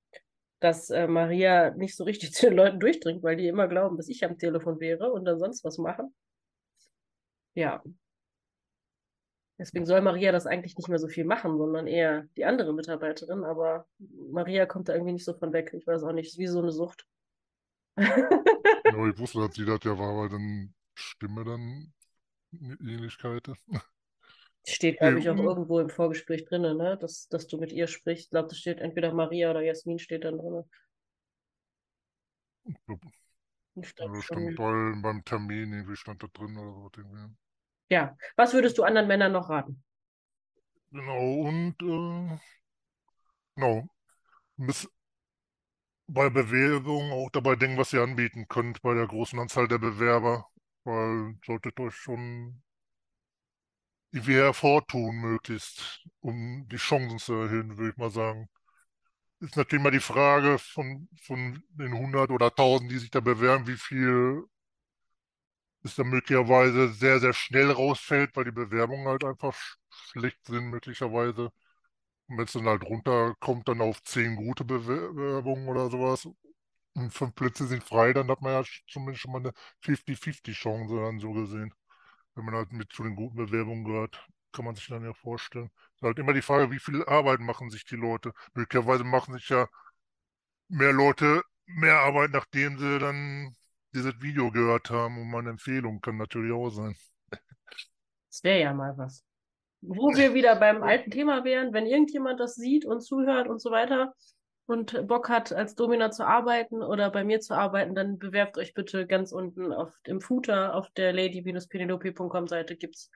[0.61, 4.09] dass äh, Maria nicht so richtig zu den Leuten durchdringt, weil die immer glauben, dass
[4.09, 6.15] ich am Telefon wäre und dann sonst was machen.
[7.53, 7.83] Ja,
[9.61, 13.45] Deswegen soll Maria das eigentlich nicht mehr so viel machen, sondern eher die andere Mitarbeiterin.
[13.45, 15.75] Aber Maria kommt da irgendwie nicht so von weg.
[15.75, 17.07] Ich weiß auch nicht, es ist wie so eine Sucht.
[17.99, 18.07] ja,
[19.07, 21.93] ich wusste, dass sie das ja war, weil dann Stimme dann
[22.53, 23.51] Ähnlichkeit.
[24.67, 26.97] Steht, glaube ich, auch irgendwo im Vorgespräch drin, ne?
[26.99, 28.25] dass, dass du mit ihr sprichst.
[28.25, 30.65] Ich glaube, das steht entweder Maria oder Jasmin steht dann drin.
[33.75, 36.91] Ich glaube, ja, stand bei, beim Termin irgendwie stand da drin oder so.
[36.97, 37.37] Irgendwie.
[37.91, 38.17] Ja.
[38.37, 39.83] Was würdest du anderen Männern noch raten?
[40.93, 42.39] Genau, und äh,
[43.57, 43.89] genau.
[44.59, 44.89] Bis
[46.09, 50.47] bei Bewerbung auch dabei denken, was ihr anbieten könnt bei der großen Anzahl der Bewerber.
[50.85, 52.63] Weil solltet euch schon
[54.13, 58.49] irgendwie hervortun, möglichst, um die Chancen zu erhöhen, würde ich mal sagen.
[59.41, 63.67] Ist natürlich mal die Frage von, von den 100 oder 1000, die sich da bewerben,
[63.67, 64.45] wie viel
[65.85, 69.57] es dann möglicherweise sehr, sehr schnell rausfällt, weil die Bewerbungen halt einfach
[69.91, 71.51] schlecht sind, möglicherweise.
[72.29, 76.27] Und wenn es dann halt runterkommt, dann auf zehn gute Bewerbungen oder sowas
[76.95, 81.21] und fünf Plätze sind frei, dann hat man ja zumindest schon mal eine 50-50-Chance dann
[81.21, 81.73] so gesehen.
[82.35, 85.71] Wenn man halt mit zu den guten Bewerbungen gehört, kann man sich dann ja vorstellen.
[85.97, 88.33] Es ist halt immer die Frage, wie viel Arbeit machen sich die Leute.
[88.55, 89.69] Möglicherweise machen sich ja
[90.69, 93.55] mehr Leute mehr Arbeit, nachdem sie dann
[93.95, 96.97] dieses Video gehört haben und meine Empfehlung kann natürlich auch sein.
[98.29, 99.25] Das wäre ja mal was.
[99.83, 103.71] wo wir wieder beim alten Thema wären, wenn irgendjemand das sieht und zuhört und so
[103.71, 104.15] weiter
[104.67, 108.73] und Bock hat, als Domina zu arbeiten oder bei mir zu arbeiten, dann bewerbt euch
[108.75, 113.11] bitte ganz unten auf dem Footer auf der lady-penelope.com Seite gibt es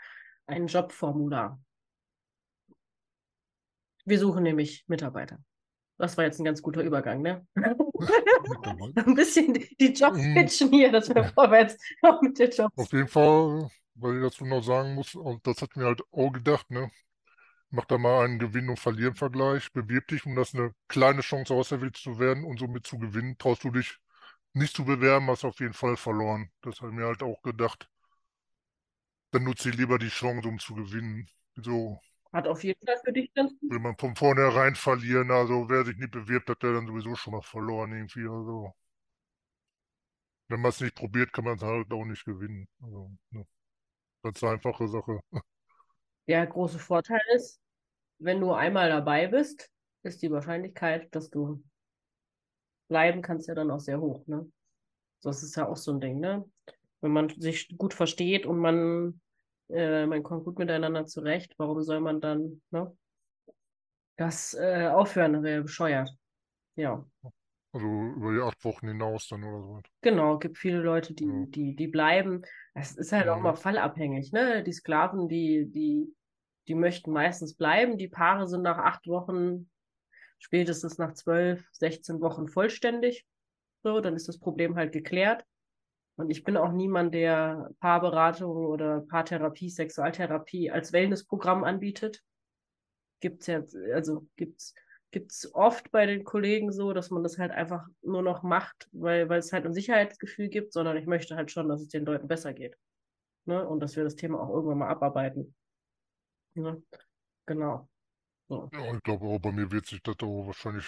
[0.47, 1.61] ein Jobformular.
[4.05, 5.39] Wir suchen nämlich Mitarbeiter.
[5.97, 7.47] Das war jetzt ein ganz guter Übergang, ne?
[8.97, 12.77] ein bisschen die Jobs pitchen hier, dass wir vorwärts auch mit den Jobs.
[12.77, 16.31] Auf jeden Fall, weil ich dazu noch sagen muss, und das hat mir halt auch
[16.33, 16.91] gedacht, ne?
[17.71, 21.97] Mach da mal einen Gewinn- und Verlieren-Vergleich, bewirb dich, um das eine kleine Chance auserwählt
[21.97, 23.37] zu werden und somit zu gewinnen.
[23.37, 23.99] Traust du dich
[24.53, 26.51] nicht zu bewerben, hast du auf jeden Fall verloren.
[26.63, 27.89] Das habe ich mir halt auch gedacht.
[29.33, 31.29] Dann nutze ich lieber die Chance, um zu gewinnen.
[31.57, 32.01] So
[32.35, 33.71] hat auf jeden Fall für dich ganz gut.
[33.71, 37.33] Will man von vornherein verlieren, also wer sich nicht bewirbt, hat der dann sowieso schon
[37.33, 38.29] mal verloren irgendwie.
[38.29, 38.75] Also
[40.49, 42.69] wenn man es nicht probiert, kann man es halt auch nicht gewinnen.
[42.83, 43.47] Also, ne.
[44.23, 45.21] Ganz einfache Sache.
[46.27, 47.61] Der große Vorteil ist,
[48.19, 49.71] wenn du einmal dabei bist,
[50.03, 51.63] ist die Wahrscheinlichkeit, dass du
[52.89, 54.27] bleiben kannst, ja dann auch sehr hoch.
[54.27, 54.51] Ne?
[55.23, 56.45] Das ist ja auch so ein Ding, ne?
[57.01, 59.21] Wenn man sich gut versteht und man
[59.69, 62.97] äh, man kommt gut miteinander zurecht, warum soll man dann ne,
[64.17, 65.33] das äh, aufhören?
[65.35, 66.11] Das wäre bescheuert.
[66.77, 67.05] Ja.
[67.73, 69.81] Also über die acht Wochen hinaus dann oder so.
[70.01, 71.45] Genau, gibt viele Leute, die, ja.
[71.49, 72.43] die, die bleiben.
[72.75, 73.35] Es ist halt ja.
[73.35, 74.63] auch mal fallabhängig, ne?
[74.63, 76.15] Die Sklaven, die, die,
[76.69, 77.99] die möchten meistens bleiben.
[77.99, 79.71] Die Paare sind nach acht Wochen,
[80.39, 83.27] spätestens nach zwölf, sechzehn Wochen vollständig.
[83.83, 85.45] So, dann ist das Problem halt geklärt.
[86.17, 92.23] Und ich bin auch niemand, der Paarberatung oder Paartherapie, Sexualtherapie als Wellnessprogramm anbietet.
[93.21, 93.63] Gibt's ja,
[93.93, 94.75] also gibt's,
[95.11, 99.29] gibt's oft bei den Kollegen so, dass man das halt einfach nur noch macht, weil,
[99.29, 102.29] weil es halt ein Sicherheitsgefühl gibt, sondern ich möchte halt schon, dass es den Leuten
[102.29, 102.77] besser geht.
[103.47, 103.67] Ne?
[103.67, 105.55] Und dass wir das Thema auch irgendwann mal abarbeiten.
[106.55, 106.83] Ne?
[107.47, 107.89] Genau.
[108.49, 108.71] So.
[108.73, 110.87] Ja, ich glaube bei mir wird sich das auch wahrscheinlich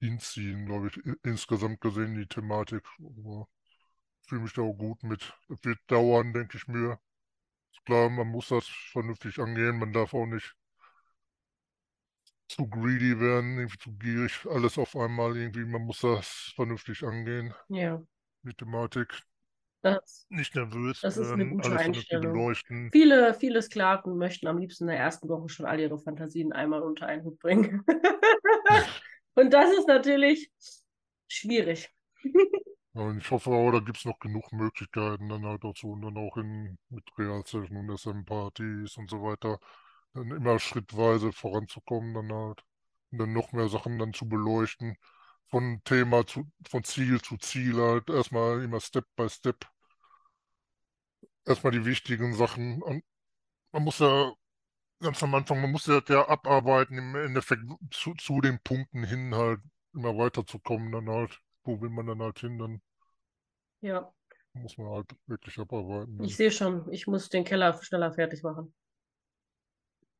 [0.00, 2.86] hinziehen, glaube ich, insgesamt gesehen, die Thematik.
[2.98, 3.48] Aber
[4.22, 5.32] ich fühle mich da auch gut mit.
[5.48, 6.98] Es wird dauern, denke ich mir.
[7.72, 9.78] Ist klar, man muss das vernünftig angehen.
[9.78, 10.54] Man darf auch nicht
[12.48, 15.64] zu greedy werden, irgendwie zu gierig, alles auf einmal irgendwie.
[15.64, 17.54] Man muss das vernünftig angehen.
[17.68, 18.02] Ja.
[18.42, 19.22] Die Thematik.
[19.80, 22.52] Das, nicht nervös das ist eine gute Einstellung.
[22.90, 26.82] Viele, viele Sklaven möchten am liebsten in der ersten Woche schon all ihre Fantasien einmal
[26.82, 27.84] unter einen Hut bringen.
[29.38, 30.50] Und das ist natürlich
[31.28, 31.88] schwierig.
[32.92, 36.16] Und ich hoffe auch, da gibt es noch genug Möglichkeiten dann halt dazu und dann
[36.16, 39.60] auch in, mit Realsession und SM-Partys und so weiter,
[40.12, 42.64] dann immer schrittweise voranzukommen dann halt
[43.12, 44.96] und dann noch mehr Sachen dann zu beleuchten,
[45.50, 49.66] von Thema zu, von Ziel zu Ziel halt, erstmal immer Step by Step,
[51.46, 52.82] erstmal die wichtigen Sachen.
[52.82, 53.04] Und
[53.72, 54.32] man muss ja
[55.00, 59.34] ganz am Anfang, man muss das ja abarbeiten, im Endeffekt zu, zu den Punkten hin
[59.34, 59.60] halt
[59.94, 62.80] immer weiterzukommen, dann halt, wo will man dann halt hin, dann
[63.80, 64.12] ja.
[64.54, 66.18] muss man halt wirklich abarbeiten.
[66.18, 66.26] Dann.
[66.26, 68.74] Ich sehe schon, ich muss den Keller schneller fertig machen.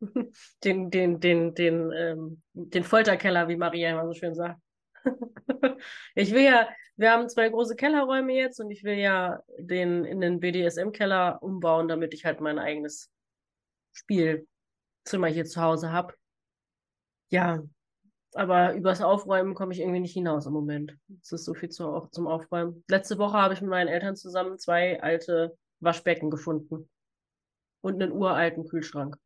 [0.64, 4.60] den, den, den, den, ähm, den Folterkeller, wie Maria immer so schön sagt.
[6.14, 10.20] ich will ja, wir haben zwei große Kellerräume jetzt und ich will ja den in
[10.20, 13.10] den BDSM-Keller umbauen, damit ich halt mein eigenes
[13.92, 14.46] Spiel
[15.08, 16.14] Zimmer hier zu Hause habe.
[17.30, 17.62] Ja,
[18.34, 20.96] aber übers Aufräumen komme ich irgendwie nicht hinaus im Moment.
[21.22, 22.84] Es ist so viel zu, zum Aufräumen.
[22.88, 26.88] Letzte Woche habe ich mit meinen Eltern zusammen zwei alte Waschbecken gefunden.
[27.80, 29.16] Und einen uralten Kühlschrank.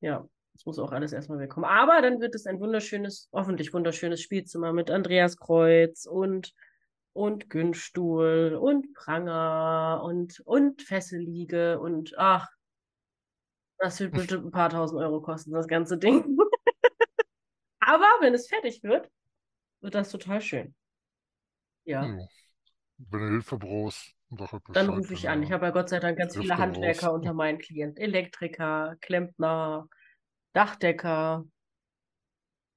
[0.00, 1.68] Ja, das muss auch alles erstmal wegkommen.
[1.68, 6.52] Aber dann wird es ein wunderschönes, hoffentlich wunderschönes Spielzimmer mit Andreas Kreuz und,
[7.12, 12.48] und Günststuhl und Pranger und, und Fesselliege und ach,
[13.78, 16.24] das wird bestimmt ein paar tausend Euro kosten, das ganze Ding.
[17.80, 19.10] Aber wenn es fertig wird,
[19.80, 20.74] wird das total schön.
[21.84, 22.06] Ja.
[22.06, 22.18] ja.
[22.96, 25.42] Wenn du Hilfe brauchst, halt dann rufe ich an.
[25.42, 27.16] Ich habe ja Gott sei Dank ganz viele Handwerker raus.
[27.16, 28.02] unter meinen Klienten.
[28.02, 29.88] Elektriker, Klempner,
[30.52, 31.44] Dachdecker,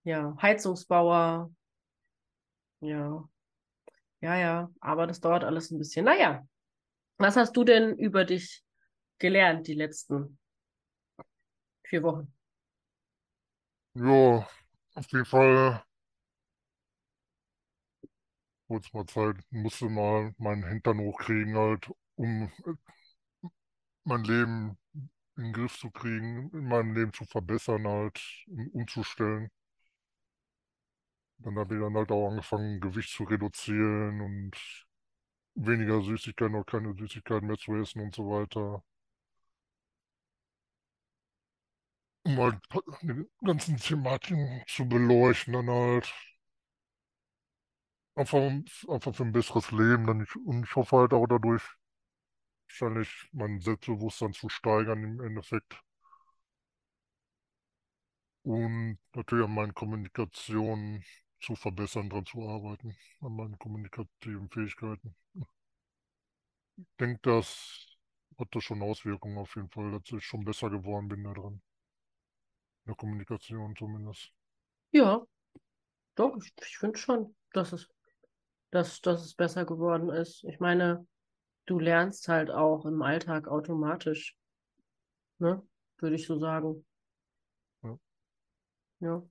[0.08, 1.52] ja, Heizungsbauer.
[2.80, 3.28] Ja.
[4.22, 6.06] Ja, ja, aber das dauert alles ein bisschen.
[6.06, 6.48] Naja,
[7.18, 8.64] was hast du denn über dich
[9.20, 10.40] gelernt die letzten
[11.90, 12.32] vier Wochen.
[13.96, 14.48] Ja,
[14.96, 15.84] auf jeden Fall
[18.68, 22.74] kurz mal Zeit, musste mal meinen Hintern hochkriegen, halt, um äh,
[24.06, 24.78] mein Leben
[25.38, 29.50] in den Griff zu kriegen, in meinem Leben zu verbessern, halt, um, umzustellen.
[31.40, 34.52] Dann habe ich dann halt auch angefangen, Gewicht zu reduzieren und
[35.56, 38.84] weniger Süßigkeiten oder keine Süßigkeiten mehr zu essen und so weiter.
[42.28, 42.60] Um halt
[43.02, 46.14] die ganzen Thematiken zu beleuchten, dann halt
[48.16, 48.38] einfach,
[48.90, 50.06] einfach für ein besseres Leben.
[50.08, 51.64] Dann ich, und ich hoffe halt auch dadurch
[52.70, 55.76] wahrscheinlich mein Selbstbewusstsein zu steigern im Endeffekt.
[58.42, 61.04] Und natürlich an meinen Kommunikationen
[61.40, 65.16] zu verbessern, dran zu arbeiten, an meinen kommunikativen Fähigkeiten.
[66.76, 67.98] Ich denke, das
[68.40, 71.32] hat das schon Auswirkungen auf jeden Fall, dass ich schon besser geworden bin da.
[71.32, 71.62] In
[72.88, 74.32] der Kommunikation zumindest.
[74.92, 75.26] Ja,
[76.16, 77.90] doch, ich, ich finde schon, dass es,
[78.72, 80.44] dass, dass es besser geworden ist.
[80.46, 81.06] Ich meine,
[81.66, 84.36] du lernst halt auch im Alltag automatisch,
[85.40, 85.62] ne?
[86.00, 86.86] Würde ich so sagen.
[87.84, 87.98] Ja.
[89.00, 89.24] Ja.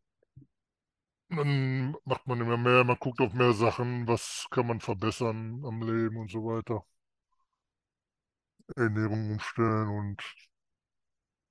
[1.29, 5.83] Dann macht man immer mehr, man guckt auf mehr Sachen, was kann man verbessern am
[5.83, 6.85] Leben und so weiter.
[8.77, 10.23] Ernährung umstellen und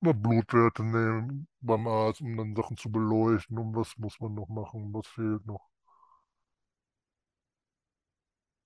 [0.02, 4.93] Blutwerte nehmen beim Arzt, um dann Sachen zu beleuchten, um was muss man noch machen,
[4.93, 5.70] was fehlt noch.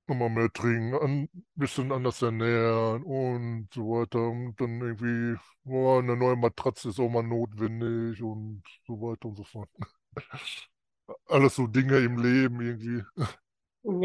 [0.08, 4.28] Nochmal mehr trinken, ein bisschen anders ernähren und so weiter.
[4.28, 9.38] Und dann irgendwie, oh, eine neue Matratze ist auch mal notwendig und so weiter und
[9.38, 9.70] so fort.
[11.28, 13.04] Alles so Dinge im Leben irgendwie.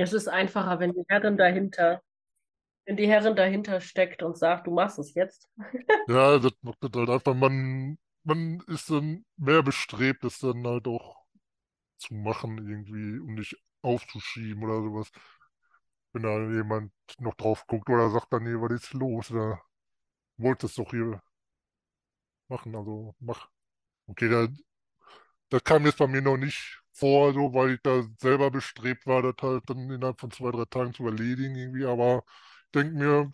[0.01, 2.03] Es ist einfacher, wenn die Herren dahinter,
[2.87, 5.49] wenn die Herren dahinter steckt und sagt, du machst es jetzt.
[6.07, 10.87] Ja, das macht das halt einfach, man, man ist dann mehr bestrebt, es dann halt
[10.87, 11.25] auch
[11.99, 15.11] zu machen irgendwie und nicht aufzuschieben oder sowas.
[16.13, 19.29] Wenn da jemand noch drauf guckt oder sagt dann, nee, was ist los?
[19.29, 19.61] Da
[20.39, 21.23] wolltest doch hier
[22.49, 23.49] machen, also mach.
[24.09, 24.49] Okay, da,
[25.51, 29.23] das kam jetzt bei mir noch nicht vor, so, weil ich da selber bestrebt war,
[29.23, 32.25] das halt dann innerhalb von zwei, drei Tagen zu erledigen irgendwie, aber
[32.75, 33.31] denke mir,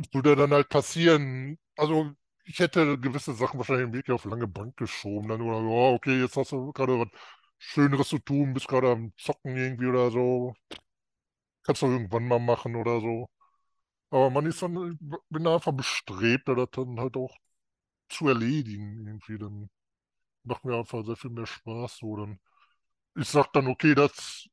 [0.00, 1.58] es würde dann halt passieren.
[1.76, 2.12] Also
[2.44, 5.28] ich hätte gewisse Sachen wahrscheinlich wirklich auf lange Bank geschoben.
[5.28, 7.08] Dann oder so, oh, okay, jetzt hast du gerade was
[7.58, 10.54] Schöneres zu tun, bist gerade am Zocken irgendwie oder so.
[11.64, 13.28] Kannst du irgendwann mal machen oder so.
[14.10, 14.98] Aber man ist dann,
[15.30, 17.36] bin da einfach bestrebt, das dann halt auch
[18.10, 19.38] zu erledigen irgendwie.
[19.38, 19.70] Dann
[20.44, 22.16] macht mir einfach sehr viel mehr Spaß so.
[22.16, 22.40] Dann,
[23.16, 24.48] ich sag dann, okay, das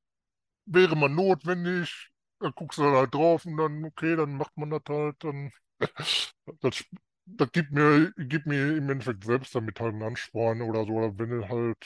[0.69, 2.11] wäre mal notwendig.
[2.39, 5.23] Dann guckst du halt drauf und dann, okay, dann macht man das halt.
[5.23, 5.51] Dann,
[6.61, 6.85] das,
[7.25, 10.93] das gibt mir, gibt mir im Endeffekt selbst damit halt einen Ansporn oder so.
[10.93, 11.85] Oder wenn halt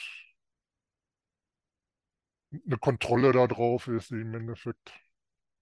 [2.66, 4.92] eine Kontrolle da drauf ist, im Endeffekt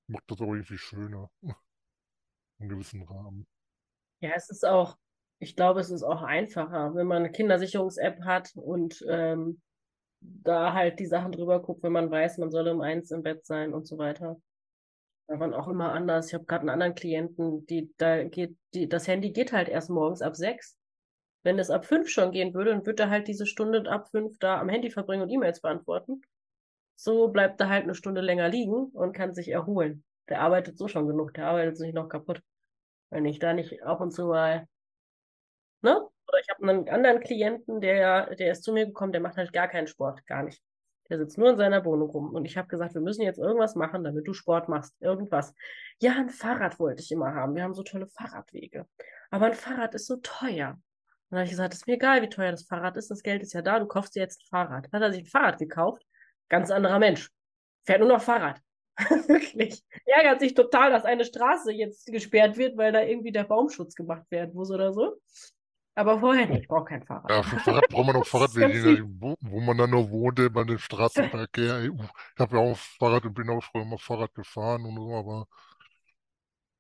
[0.09, 1.31] macht das auch irgendwie schöner.
[2.59, 3.47] In gewissen Rahmen.
[4.21, 4.97] Ja, es ist auch,
[5.41, 9.61] ich glaube, es ist auch einfacher, wenn man eine Kindersicherungs-App hat und ähm,
[10.23, 13.45] da halt die Sachen drüber guckt, wenn man weiß, man soll um eins im Bett
[13.47, 14.41] sein und so weiter.
[15.29, 16.29] Da waren auch immer anders.
[16.29, 19.91] Ich habe gerade einen anderen Klienten, die da geht, die, das Handy geht halt erst
[19.91, 20.77] morgens ab sechs.
[21.45, 24.39] Wenn es ab fünf schon gehen würde, dann würde er halt diese Stunde ab fünf
[24.39, 26.23] da am Handy verbringen und E-Mails beantworten.
[26.97, 30.05] So bleibt er halt eine Stunde länger liegen und kann sich erholen.
[30.29, 32.43] Der arbeitet so schon genug, der arbeitet sich noch kaputt.
[33.11, 34.69] Wenn ich da nicht ab und zu mal,
[35.83, 36.09] ne?
[36.33, 39.53] Oder ich habe einen anderen Klienten, der, der ist zu mir gekommen, der macht halt
[39.53, 40.63] gar keinen Sport, gar nicht.
[41.11, 42.35] Der sitzt nur in seiner Wohnung rum.
[42.35, 44.95] Und ich habe gesagt, wir müssen jetzt irgendwas machen, damit du Sport machst.
[45.01, 45.53] Irgendwas.
[46.01, 47.55] Ja, ein Fahrrad wollte ich immer haben.
[47.55, 48.87] Wir haben so tolle Fahrradwege.
[49.31, 50.79] Aber ein Fahrrad ist so teuer.
[51.29, 53.11] dann habe ich gesagt, ist mir egal, wie teuer das Fahrrad ist.
[53.11, 54.87] Das Geld ist ja da, du kaufst dir jetzt ein Fahrrad.
[54.87, 56.03] Dann hat er sich ein Fahrrad gekauft.
[56.49, 57.31] Ganz anderer Mensch.
[57.85, 58.59] Fährt nur noch Fahrrad.
[59.29, 59.83] Wirklich.
[60.07, 64.31] Ärgert sich total, dass eine Straße jetzt gesperrt wird, weil da irgendwie der Baumschutz gemacht
[64.31, 65.19] werden muss oder so.
[65.95, 67.31] Aber vorher nicht, ich brauche kein Fahrrad.
[67.31, 70.79] Ja, für Fahrrad braucht man noch Fahrradwege, wo, wo man dann noch wohnte, bei den
[70.79, 71.85] Straßenverkehr.
[71.85, 71.91] Ich
[72.39, 75.47] habe ja auch Fahrrad und bin auch früher immer Fahrrad gefahren und so, aber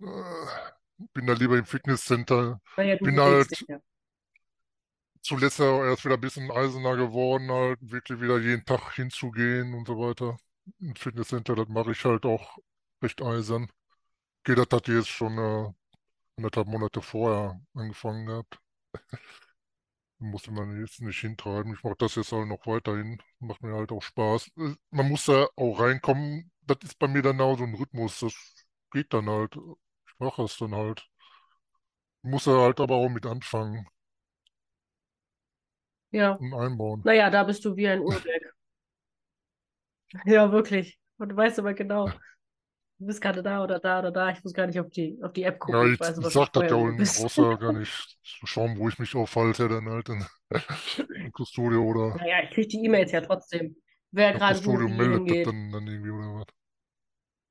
[0.00, 2.60] äh, bin da lieber im Fitnesscenter.
[2.76, 3.80] Naja, bin halt dich, ja.
[5.20, 9.98] zuletzt erst wieder ein bisschen eisener geworden, halt wirklich wieder jeden Tag hinzugehen und so
[9.98, 10.38] weiter.
[10.80, 12.56] Im Fitnesscenter, das mache ich halt auch
[13.02, 13.68] recht eisern.
[14.40, 15.70] Okay, das hat jetzt schon äh,
[16.36, 18.58] anderthalb Monate vorher angefangen gehabt.
[20.18, 21.74] Musste man jetzt nicht hintreiben.
[21.74, 23.20] Ich mache das jetzt halt noch weiterhin.
[23.40, 24.50] Macht mir halt auch Spaß.
[24.90, 26.50] Man muss da auch reinkommen.
[26.62, 28.20] Das ist bei mir dann auch so ein Rhythmus.
[28.20, 28.34] Das
[28.92, 29.56] geht dann halt.
[29.56, 31.06] Ich mache es dann halt.
[32.22, 33.86] Muss da halt aber auch mit anfangen.
[36.12, 36.32] Ja.
[36.32, 37.02] Und einbauen.
[37.04, 38.54] Naja, da bist du wie ein Uhrwerk.
[40.26, 40.98] ja, wirklich.
[41.18, 42.10] Und du weißt aber genau
[43.02, 44.30] du bist gerade da oder da oder da.
[44.30, 45.80] Ich muss gar nicht auf die, auf die App gucken.
[45.80, 48.78] Ja, ich, ich, weiß, ich sag das ja auch in großer gar nicht zu schauen,
[48.78, 50.24] wo ich mich aufhalte, dann halt in,
[51.16, 52.16] im Custodio oder.
[52.16, 53.76] Naja, ich kriege die E-Mails ja trotzdem.
[54.12, 56.46] Wer gerade Custodio meldet das dann, dann irgendwie oder was.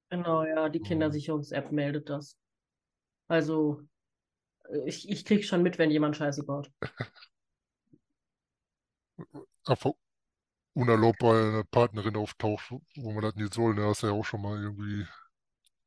[0.10, 2.38] Genau, ja, die Kindersicherungs-App meldet das.
[3.28, 3.82] Also,
[4.86, 6.72] ich, ich krieg schon mit, wenn jemand Scheiße baut.
[9.66, 9.92] Einfach
[10.74, 13.76] unerlaubt bei einer Partnerin auftaucht, wo man das nicht soll.
[13.76, 15.06] Da hast du ja auch schon mal irgendwie,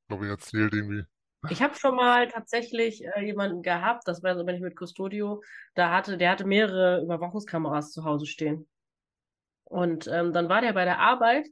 [0.09, 1.05] glaube ich, erzählt irgendwie.
[1.51, 5.43] Ich habe schon mal tatsächlich äh, jemanden gehabt, das war so, wenn ich mit Custodio,
[5.75, 8.67] da hatte, der hatte mehrere Überwachungskameras zu Hause stehen.
[9.65, 11.47] Und ähm, dann war der bei der Arbeit,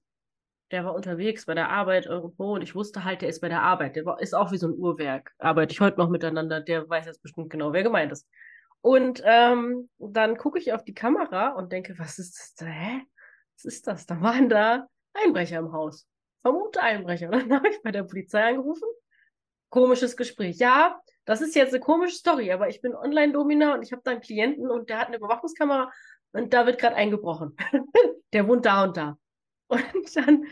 [0.71, 3.63] der war unterwegs bei der Arbeit irgendwo und ich wusste halt, der ist bei der
[3.63, 3.97] Arbeit.
[3.97, 5.33] Der war, ist auch wie so ein Uhrwerk.
[5.39, 8.27] Arbeite ich heute noch miteinander, der weiß jetzt bestimmt genau, wer gemeint ist.
[8.81, 12.67] Und ähm, dann gucke ich auf die Kamera und denke, was ist das da?
[12.67, 13.03] Hä?
[13.57, 14.07] Was ist das?
[14.07, 16.07] Da waren da Einbrecher im Haus.
[16.43, 17.31] Vermute Einbrecher.
[17.31, 18.89] Und dann habe ich bei der Polizei angerufen
[19.73, 20.59] komisches Gespräch.
[20.59, 24.13] Ja, das ist jetzt eine komische Story, aber ich bin Online-Domina und ich habe da
[24.13, 25.91] einen Klienten und der hat eine Überwachungskamera
[26.33, 27.57] und da wird gerade eingebrochen.
[28.33, 29.19] der wohnt da und da.
[29.69, 30.45] Und dann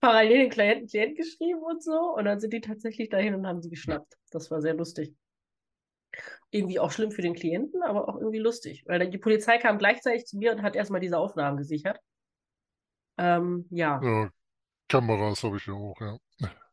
[0.00, 2.14] parallel den Klienten Klient geschrieben und so.
[2.14, 4.14] Und dann sind die tatsächlich dahin und haben sie geschnappt.
[4.30, 5.14] Das war sehr lustig.
[6.50, 8.84] Irgendwie auch schlimm für den Klienten, aber auch irgendwie lustig.
[8.86, 11.98] Weil die Polizei kam gleichzeitig zu mir und hat erstmal diese Aufnahmen gesichert.
[13.16, 13.98] Ähm, ja.
[14.02, 14.30] ja.
[14.88, 16.18] Kameras habe ich ja auch, ja.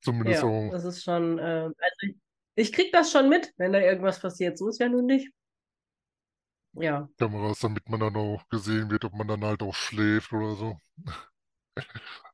[0.00, 0.70] Zumindest ja, auch.
[0.70, 2.16] Das ist schon, äh, also ich,
[2.54, 4.56] ich krieg das schon mit, wenn da irgendwas passiert.
[4.56, 5.32] So ist ja nun nicht.
[6.74, 7.08] Ja.
[7.16, 10.76] Kameras, damit man dann auch gesehen wird, ob man dann halt auch schläft oder so.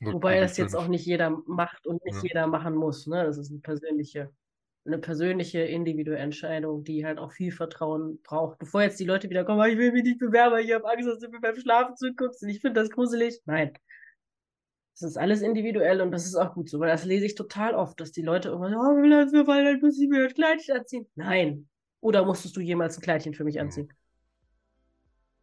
[0.00, 2.22] Wobei das jetzt auch nicht jeder macht und nicht ja.
[2.22, 3.06] jeder machen muss.
[3.06, 3.24] Ne?
[3.24, 4.32] Das ist eine persönliche,
[4.84, 8.58] eine persönliche, individuelle Entscheidung, die halt auch viel Vertrauen braucht.
[8.58, 11.20] Bevor jetzt die Leute wieder kommen, ich will mich nicht bewerben, ich habe Angst, dass
[11.20, 13.40] du mir beim Schlafen zuguckst und ich finde das gruselig.
[13.44, 13.72] Nein.
[14.94, 17.74] Das ist alles individuell und das ist auch gut so, weil das lese ich total
[17.74, 20.76] oft, dass die Leute irgendwann sagen, oh, wir weil dann muss ich mir ein Kleidchen
[20.76, 21.06] anziehen.
[21.14, 21.68] Nein.
[22.00, 23.92] Oder musstest du jemals ein Kleidchen für mich anziehen?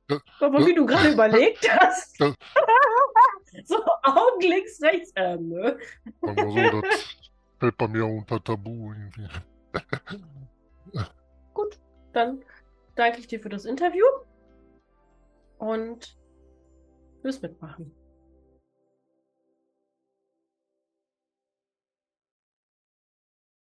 [0.10, 0.20] Ja.
[0.40, 2.18] Aber wie du gerade überlegt hast.
[3.64, 5.12] so Augen links, rechts.
[5.16, 5.78] Äh, ne?
[6.22, 7.29] So, das
[7.60, 9.28] bei mir unter Tabu irgendwie.
[11.54, 11.80] Gut,
[12.14, 12.44] dann
[12.96, 14.06] danke ich dir für das Interview
[15.58, 16.18] und
[17.22, 17.92] fürs Mitmachen.